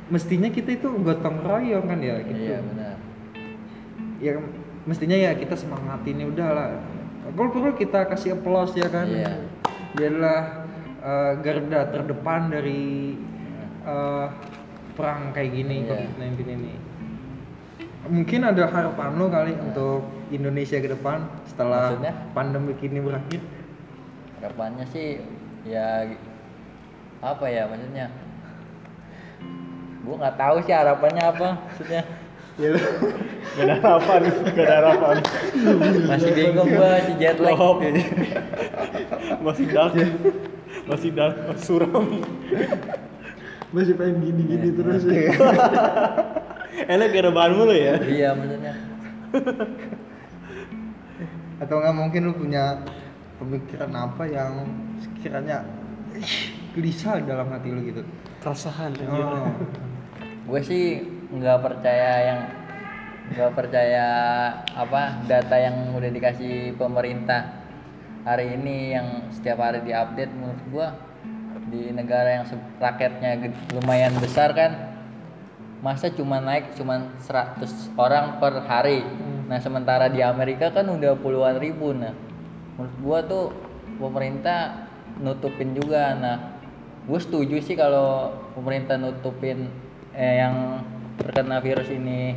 mestinya 0.07 0.49
kita 0.51 0.75
itu 0.75 0.87
gotong 0.99 1.39
royong 1.43 1.85
kan 1.87 1.99
ya 1.99 2.15
gitu. 2.23 2.41
Iya 2.43 2.59
benar. 2.59 2.95
Ya 4.19 4.31
mestinya 4.83 5.15
ya 5.15 5.31
kita 5.35 5.55
semangatin 5.55 6.19
ya 6.19 6.27
udahlah. 6.27 6.67
Kalau 7.33 7.49
perlu 7.51 7.71
kita 7.75 8.07
kasih 8.07 8.35
applause 8.35 8.75
ya 8.75 8.87
kan. 8.91 9.07
Iya. 9.07 9.33
dia 9.93 10.09
adalah 10.09 10.41
uh, 11.05 11.31
garda 11.37 11.85
terdepan 11.93 12.49
dari 12.49 13.13
uh, 13.85 14.25
perang 14.97 15.29
kayak 15.31 15.53
gini 15.53 15.85
Iya. 15.85 16.09
COVID-19 16.09 16.39
ini. 16.49 16.73
Mungkin 18.03 18.41
ada 18.43 18.67
harapan 18.67 19.15
lo 19.15 19.31
kali 19.31 19.53
untuk 19.55 20.03
Indonesia 20.27 20.75
ke 20.75 20.91
depan 20.91 21.23
setelah 21.47 21.93
Maksudnya? 21.95 22.13
pandemi 22.35 22.73
ini 22.81 22.99
berakhir? 22.99 23.39
Harapannya 24.41 24.85
sih 24.91 25.23
ya 25.63 26.03
apa 27.23 27.47
ya 27.47 27.63
maksudnya 27.71 28.11
gua 30.03 30.15
nggak 30.19 30.35
tahu 30.35 30.55
sih 30.67 30.73
harapannya 30.75 31.23
apa 31.23 31.47
maksudnya. 31.63 32.03
Ya 32.53 32.69
lu, 32.69 32.77
gak 33.57 33.65
ada 33.65 33.75
harapan, 33.81 34.19
gak 34.53 34.65
ada 34.69 34.75
harapan. 34.77 35.15
masih 36.05 36.31
bingung 36.37 36.69
gua 36.69 37.01
si 37.01 37.13
jet 37.17 37.37
lag. 37.41 37.57
Masih 39.41 39.65
dark. 39.73 39.93
Masih 40.85 41.09
dark 41.17 41.35
masih 41.49 41.65
suram. 41.65 42.05
Masih 43.73 43.97
pengen 43.97 44.21
gini-gini 44.21 44.69
Iya. 44.69 44.77
terus. 44.77 45.01
ya. 45.09 45.33
enak 46.93 47.07
gak 47.09 47.23
ada 47.25 47.31
bahan 47.33 47.51
mulu 47.57 47.73
ya? 47.73 47.97
Iya 48.05 48.29
maksudnya. 48.37 48.73
Atau 51.57 51.75
nggak 51.81 51.95
mungkin 51.97 52.21
lu 52.29 52.33
punya 52.37 52.85
pemikiran 53.41 53.91
apa 53.97 54.29
yang 54.29 54.67
sekiranya 55.01 55.65
gelisah 56.77 57.17
dalam 57.25 57.49
hati 57.49 57.73
lu 57.73 57.81
gitu? 57.81 58.05
Keresahan 58.45 58.93
oh. 59.09 59.49
Gue 60.43 60.61
sih 60.63 60.85
nggak 61.33 61.59
percaya 61.63 62.11
yang 62.27 62.39
nggak 63.33 63.51
percaya 63.55 64.07
apa 64.75 65.23
data 65.25 65.55
yang 65.55 65.95
udah 65.95 66.11
dikasih 66.11 66.75
pemerintah 66.75 67.63
hari 68.27 68.59
ini 68.59 68.95
yang 68.95 69.07
setiap 69.31 69.63
hari 69.63 69.79
diupdate 69.83 70.31
menurut 70.35 70.63
gua 70.71 70.87
di 71.71 71.89
negara 71.95 72.43
yang 72.43 72.45
rakyatnya 72.77 73.51
lumayan 73.73 74.13
besar 74.19 74.51
kan 74.51 74.93
masa 75.83 76.11
cuma 76.11 76.39
naik 76.39 76.75
cuma 76.79 77.11
100 77.19 77.91
orang 77.99 78.39
per 78.39 78.63
hari. 78.63 79.03
Nah 79.51 79.59
sementara 79.59 80.07
di 80.07 80.23
Amerika 80.23 80.71
kan 80.71 80.87
udah 80.87 81.19
puluhan 81.19 81.59
ribu. 81.59 81.91
Nah 81.91 82.15
menurut 82.79 82.95
gua 83.03 83.19
tuh 83.27 83.45
pemerintah 83.99 84.87
nutupin 85.19 85.75
juga. 85.75 86.15
Nah 86.15 86.35
gue 87.03 87.19
setuju 87.19 87.59
sih 87.59 87.75
kalau 87.75 88.31
pemerintah 88.55 88.95
nutupin 88.95 89.67
eh, 90.13 90.35
yang 90.39 90.81
terkena 91.17 91.57
virus 91.59 91.89
ini 91.89 92.33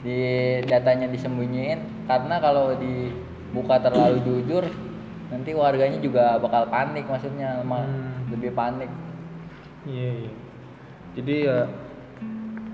di 0.00 0.18
datanya 0.64 1.08
disembunyiin 1.08 2.06
karena 2.06 2.38
kalau 2.38 2.76
dibuka 2.76 3.80
terlalu 3.80 4.22
jujur 4.22 4.64
nanti 5.26 5.50
warganya 5.52 5.98
juga 5.98 6.38
bakal 6.38 6.70
panik 6.70 7.04
maksudnya 7.04 7.60
Hmm. 7.60 8.30
lebih 8.30 8.52
panik 8.52 8.90
Iya, 9.86 10.10
iya. 10.18 10.32
Jadi 11.14 11.34
ya 11.46 11.58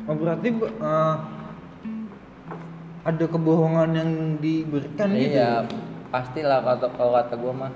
oh 0.05 0.17
berarti 0.17 0.49
eh, 0.51 1.15
ada 3.03 3.25
kebohongan 3.27 3.91
yang 3.93 4.11
diberikan 4.39 5.11
gitu. 5.11 5.35
iya 5.35 5.67
pastilah 6.09 6.63
kata 6.63 6.87
kalau 6.95 7.13
kata 7.19 7.35
gue 7.35 7.53
mah 7.53 7.73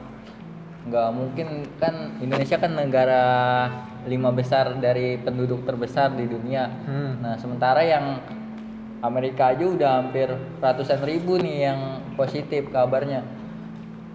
nggak 0.86 1.08
mungkin 1.10 1.48
kan 1.82 1.94
Indonesia 2.22 2.56
kan 2.56 2.72
negara 2.78 3.24
lima 4.06 4.30
besar 4.30 4.78
dari 4.78 5.18
penduduk 5.18 5.66
terbesar 5.66 6.14
di 6.14 6.30
dunia. 6.30 6.70
Hmm. 6.86 7.18
nah 7.20 7.34
sementara 7.36 7.82
yang 7.82 8.22
Amerika 9.02 9.52
aja 9.52 9.66
udah 9.66 9.90
hampir 10.02 10.30
ratusan 10.62 11.04
ribu 11.04 11.36
nih 11.36 11.68
yang 11.70 11.80
positif 12.16 12.72
kabarnya. 12.72 13.22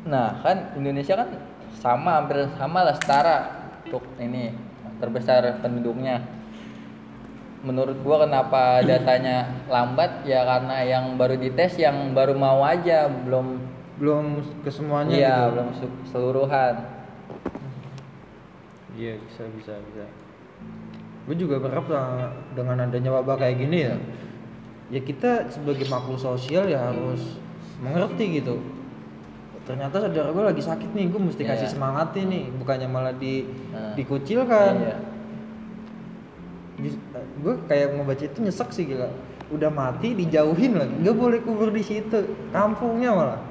Nah 0.08 0.42
kan 0.42 0.74
Indonesia 0.74 1.16
kan 1.22 1.30
sama 1.78 2.18
hampir 2.24 2.50
sama 2.58 2.84
lah 2.88 2.96
setara 2.98 3.38
untuk 3.86 4.04
ini 4.18 4.52
terbesar 4.98 5.62
penduduknya. 5.62 6.24
Menurut 7.62 8.02
gua 8.02 8.26
kenapa 8.26 8.80
datanya 8.90 9.64
lambat? 9.70 10.26
Ya 10.26 10.42
karena 10.48 10.82
yang 10.82 11.14
baru 11.20 11.38
dites 11.38 11.78
yang 11.78 12.16
baru 12.18 12.34
mau 12.34 12.66
aja 12.66 13.06
belum 13.08 13.70
Belum 14.02 14.42
ke 14.66 14.74
semuanya 14.74 15.14
iya 15.14 15.36
gitu. 15.46 15.50
belum 15.54 15.68
keseluruhan 15.78 16.74
Iya, 18.92 19.16
bisa 19.22 19.44
bisa 19.52 19.74
bisa. 19.82 20.06
Gue 21.24 21.36
juga 21.38 21.62
berharap 21.62 21.88
lah 21.88 22.34
dengan 22.52 22.82
adanya 22.82 23.12
wabah 23.14 23.38
kayak 23.38 23.56
gini 23.58 23.88
ya. 23.88 23.96
Ya 24.92 25.00
kita 25.00 25.48
sebagai 25.48 25.88
makhluk 25.88 26.20
sosial 26.20 26.68
ya 26.68 26.92
harus 26.92 27.40
mengerti 27.80 28.42
gitu. 28.42 28.60
Ternyata 29.64 30.02
saudara 30.02 30.34
gue 30.34 30.44
lagi 30.44 30.60
sakit 30.60 30.92
nih, 30.92 31.06
gue 31.08 31.22
mesti 31.22 31.44
kasih 31.46 31.70
Iya. 31.70 31.74
semangat 31.78 32.18
nih, 32.18 32.50
bukannya 32.58 32.90
malah 32.90 33.14
di 33.14 33.46
Nah. 33.72 33.94
dikucilkan. 33.96 34.74
Iya. 34.82 34.98
gue 37.42 37.54
kayak 37.70 37.94
ngebaca 37.94 38.26
itu 38.26 38.38
nyesek 38.42 38.70
sih 38.74 38.90
gila 38.90 39.06
udah 39.54 39.70
mati 39.70 40.18
dijauhin 40.18 40.82
lagi 40.82 40.96
nggak 40.98 41.14
boleh 41.14 41.40
kubur 41.46 41.70
di 41.70 41.86
situ 41.86 42.26
kampungnya 42.50 43.14
malah 43.14 43.42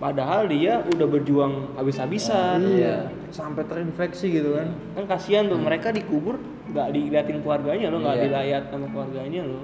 padahal 0.00 0.48
dia 0.48 0.80
udah 0.80 1.04
berjuang 1.04 1.76
habis-habisan 1.76 2.64
Iya. 2.64 3.12
Sampai 3.30 3.64
terinfeksi 3.64 4.26
gitu 4.30 4.56
kan 4.56 4.68
kan 4.94 5.04
kasihan 5.06 5.46
tuh 5.46 5.56
mereka 5.56 5.88
dikubur 5.90 6.36
nggak 6.68 6.88
diliatin 6.90 7.40
keluarganya 7.40 7.88
lo 7.88 8.00
nggak 8.00 8.16
Iya. 8.16 8.24
dilayat 8.24 8.62
sama 8.68 8.86
keluarganya 8.88 9.42
lo 9.42 9.62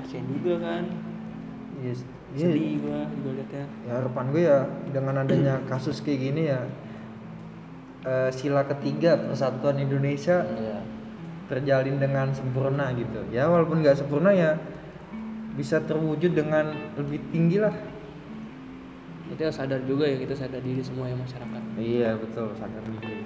kasihan 0.00 0.24
juga 0.28 0.54
kan 0.60 0.82
yes. 1.80 2.00
sedih 2.30 2.78
gua 2.78 3.08
juga 3.10 3.30
liatnya 3.36 3.64
ya 3.84 3.92
harapan 3.96 4.24
gue 4.30 4.42
ya 4.42 4.58
dengan 4.92 5.14
adanya 5.18 5.54
kasus 5.70 5.98
kayak 5.98 6.20
gini 6.22 6.42
ya 6.48 6.60
eh, 8.02 8.30
sila 8.30 8.64
ketiga 8.66 9.16
persatuan 9.18 9.76
Indonesia 9.76 10.44
Iya. 10.46 10.78
terjalin 11.48 11.98
dengan 11.98 12.30
sempurna 12.30 12.94
gitu 12.94 13.26
ya 13.28 13.50
walaupun 13.50 13.82
nggak 13.82 13.98
sempurna 13.98 14.30
ya 14.30 14.54
bisa 15.50 15.82
terwujud 15.82 16.30
dengan 16.30 16.70
lebih 16.94 17.18
tinggi 17.34 17.58
lah 17.58 17.74
kita 19.30 19.46
sadar 19.54 19.80
juga 19.86 20.10
ya 20.10 20.18
kita 20.18 20.34
sadar 20.34 20.58
diri 20.58 20.82
semua 20.82 21.06
ya 21.06 21.14
masyarakat. 21.14 21.62
Iya 21.78 22.10
betul 22.18 22.50
sadar 22.58 22.82
diri. 22.82 23.22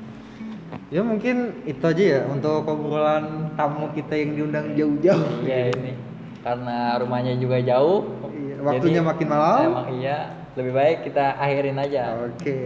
Ya 0.92 1.00
mungkin 1.00 1.64
itu 1.64 1.80
aja 1.80 2.04
ya 2.04 2.20
untuk 2.28 2.66
obrolan 2.68 3.56
tamu 3.56 3.88
kita 3.96 4.12
yang 4.12 4.36
diundang 4.36 4.76
jauh-jauh. 4.76 5.40
Iya 5.40 5.72
ini. 5.72 5.92
Karena 6.44 7.00
rumahnya 7.00 7.40
juga 7.40 7.56
jauh. 7.64 8.04
Iya, 8.36 8.54
waktunya 8.60 9.00
jadi 9.00 9.08
makin 9.08 9.26
malam. 9.32 9.64
Emang 9.64 9.88
iya, 9.96 10.18
lebih 10.60 10.72
baik 10.76 10.98
kita 11.08 11.40
akhirin 11.40 11.80
aja. 11.80 12.20
oke. 12.28 12.58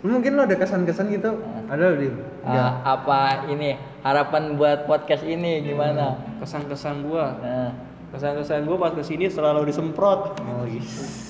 Lu 0.00 0.16
mungkin 0.16 0.40
lo 0.40 0.48
ada 0.48 0.56
kesan-kesan 0.56 1.12
gitu? 1.12 1.36
Ada 1.68 1.82
lo 1.92 1.96
dim 2.00 2.16
Ah, 2.46 2.96
apa 2.96 3.50
ini? 3.52 3.76
Harapan 4.00 4.56
buat 4.56 4.86
podcast 4.88 5.26
ini 5.26 5.66
gimana? 5.66 6.16
kesan-kesan 6.40 7.04
gua. 7.04 7.36
Nah, 7.42 7.74
kesan-kesan 8.14 8.64
gua 8.64 8.88
pas 8.88 8.92
ke 8.94 9.02
sini 9.04 9.26
selalu 9.28 9.68
disemprot. 9.68 10.38
Oh 10.40 10.64
yes 10.64 11.25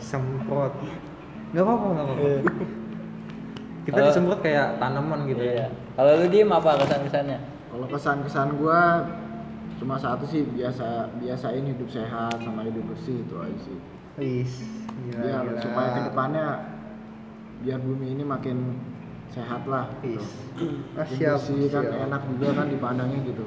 semprot 0.00 0.74
nggak 1.54 1.64
apa-apa 1.64 1.86
nggak 1.86 2.04
apa-apa 2.04 2.28
kita 3.88 3.96
Kalau- 3.96 4.08
disemprot 4.12 4.40
kayak 4.44 4.76
tanaman 4.76 5.24
gitu 5.24 5.42
iya. 5.42 5.64
ya 5.64 5.68
Kalau 5.98 6.12
lu 6.14 6.26
diem 6.30 6.46
apa 6.46 6.78
kesan-kesannya? 6.78 7.38
Kalau 7.68 7.86
kesan-kesan 7.90 8.48
gua 8.54 9.02
cuma 9.82 9.98
satu 9.98 10.22
sih 10.22 10.46
biasa 10.46 11.10
biasain 11.18 11.64
hidup 11.64 11.90
sehat 11.90 12.38
sama 12.38 12.62
hidup 12.62 12.86
bersih 12.86 13.26
itu 13.26 13.34
aja 13.34 13.58
sih. 13.58 13.78
Wis, 14.14 14.62
gila, 15.08 15.22
biar 15.26 15.42
gila. 15.42 15.58
supaya 15.58 15.88
ke 15.90 16.00
depannya 16.06 16.46
biar 17.62 17.78
bumi 17.82 18.14
ini 18.14 18.22
makin 18.22 18.78
sehat 19.34 19.66
lah. 19.66 19.90
Gitu. 20.06 20.22
Ah, 20.94 21.02
siap, 21.02 21.38
bersih 21.42 21.66
kan 21.66 21.82
siap. 21.82 22.04
enak 22.06 22.22
juga 22.30 22.48
kan 22.54 22.66
dipandangnya 22.70 23.18
gitu. 23.26 23.46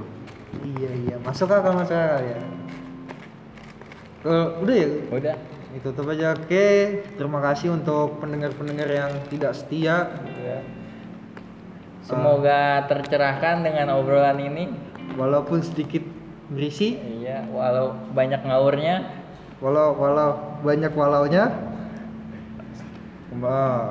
Iya 0.75 0.91
iya, 1.07 1.15
masuk 1.23 1.47
akal 1.47 1.71
masuk 1.71 1.95
akal 1.95 2.19
ya. 2.19 2.39
Kalau 4.21 4.45
udah 4.59 4.75
ya, 4.75 4.87
Udah. 5.07 5.35
Itu 5.71 5.87
tutup 5.95 6.11
aja. 6.11 6.35
Oke, 6.35 6.99
terima 7.15 7.39
kasih 7.39 7.71
untuk 7.75 8.19
pendengar-pendengar 8.19 8.89
yang 8.91 9.11
tidak 9.31 9.55
setia. 9.55 10.11
Iya. 10.39 10.59
Semoga 12.03 12.89
tercerahkan 12.91 13.63
dengan 13.63 13.95
obrolan 13.95 14.41
ini. 14.41 14.67
Walaupun 15.15 15.63
sedikit 15.63 16.03
berisi, 16.51 16.99
Iya, 17.19 17.47
walau 17.51 17.95
banyak 18.15 18.43
ngaurnya. 18.43 19.19
walau 19.61 19.93
walau 19.95 20.59
banyak 20.65 20.91
walaunya. 20.91 21.53
Mbak, 23.31 23.81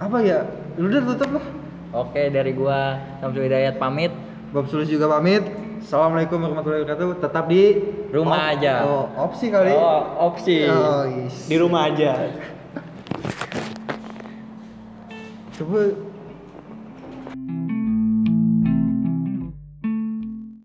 apa 0.00 0.18
ya? 0.24 0.46
Udah 0.78 1.00
tutup 1.04 1.30
lah. 1.36 1.46
Oke, 1.92 2.28
dari 2.32 2.52
gua 2.56 3.00
Samsul 3.20 3.48
Hidayat 3.48 3.76
pamit. 3.76 4.12
Bob 4.54 4.70
Sulis 4.70 4.88
juga 4.88 5.10
pamit. 5.10 5.42
Assalamualaikum 5.86 6.42
warahmatullahi 6.42 6.82
wabarakatuh. 6.82 7.22
Tetap 7.22 7.44
di 7.46 7.62
Rumah 8.10 8.34
op- 8.42 8.50
aja. 8.58 8.74
Oh, 8.82 9.06
opsi 9.22 9.46
kali. 9.54 9.70
Oh, 9.70 10.02
opsi. 10.18 10.66
Oh, 10.66 11.06
is. 11.06 11.46
Di 11.46 11.54
rumah 11.62 11.86
aja. 11.86 12.26
Coba 15.54 15.78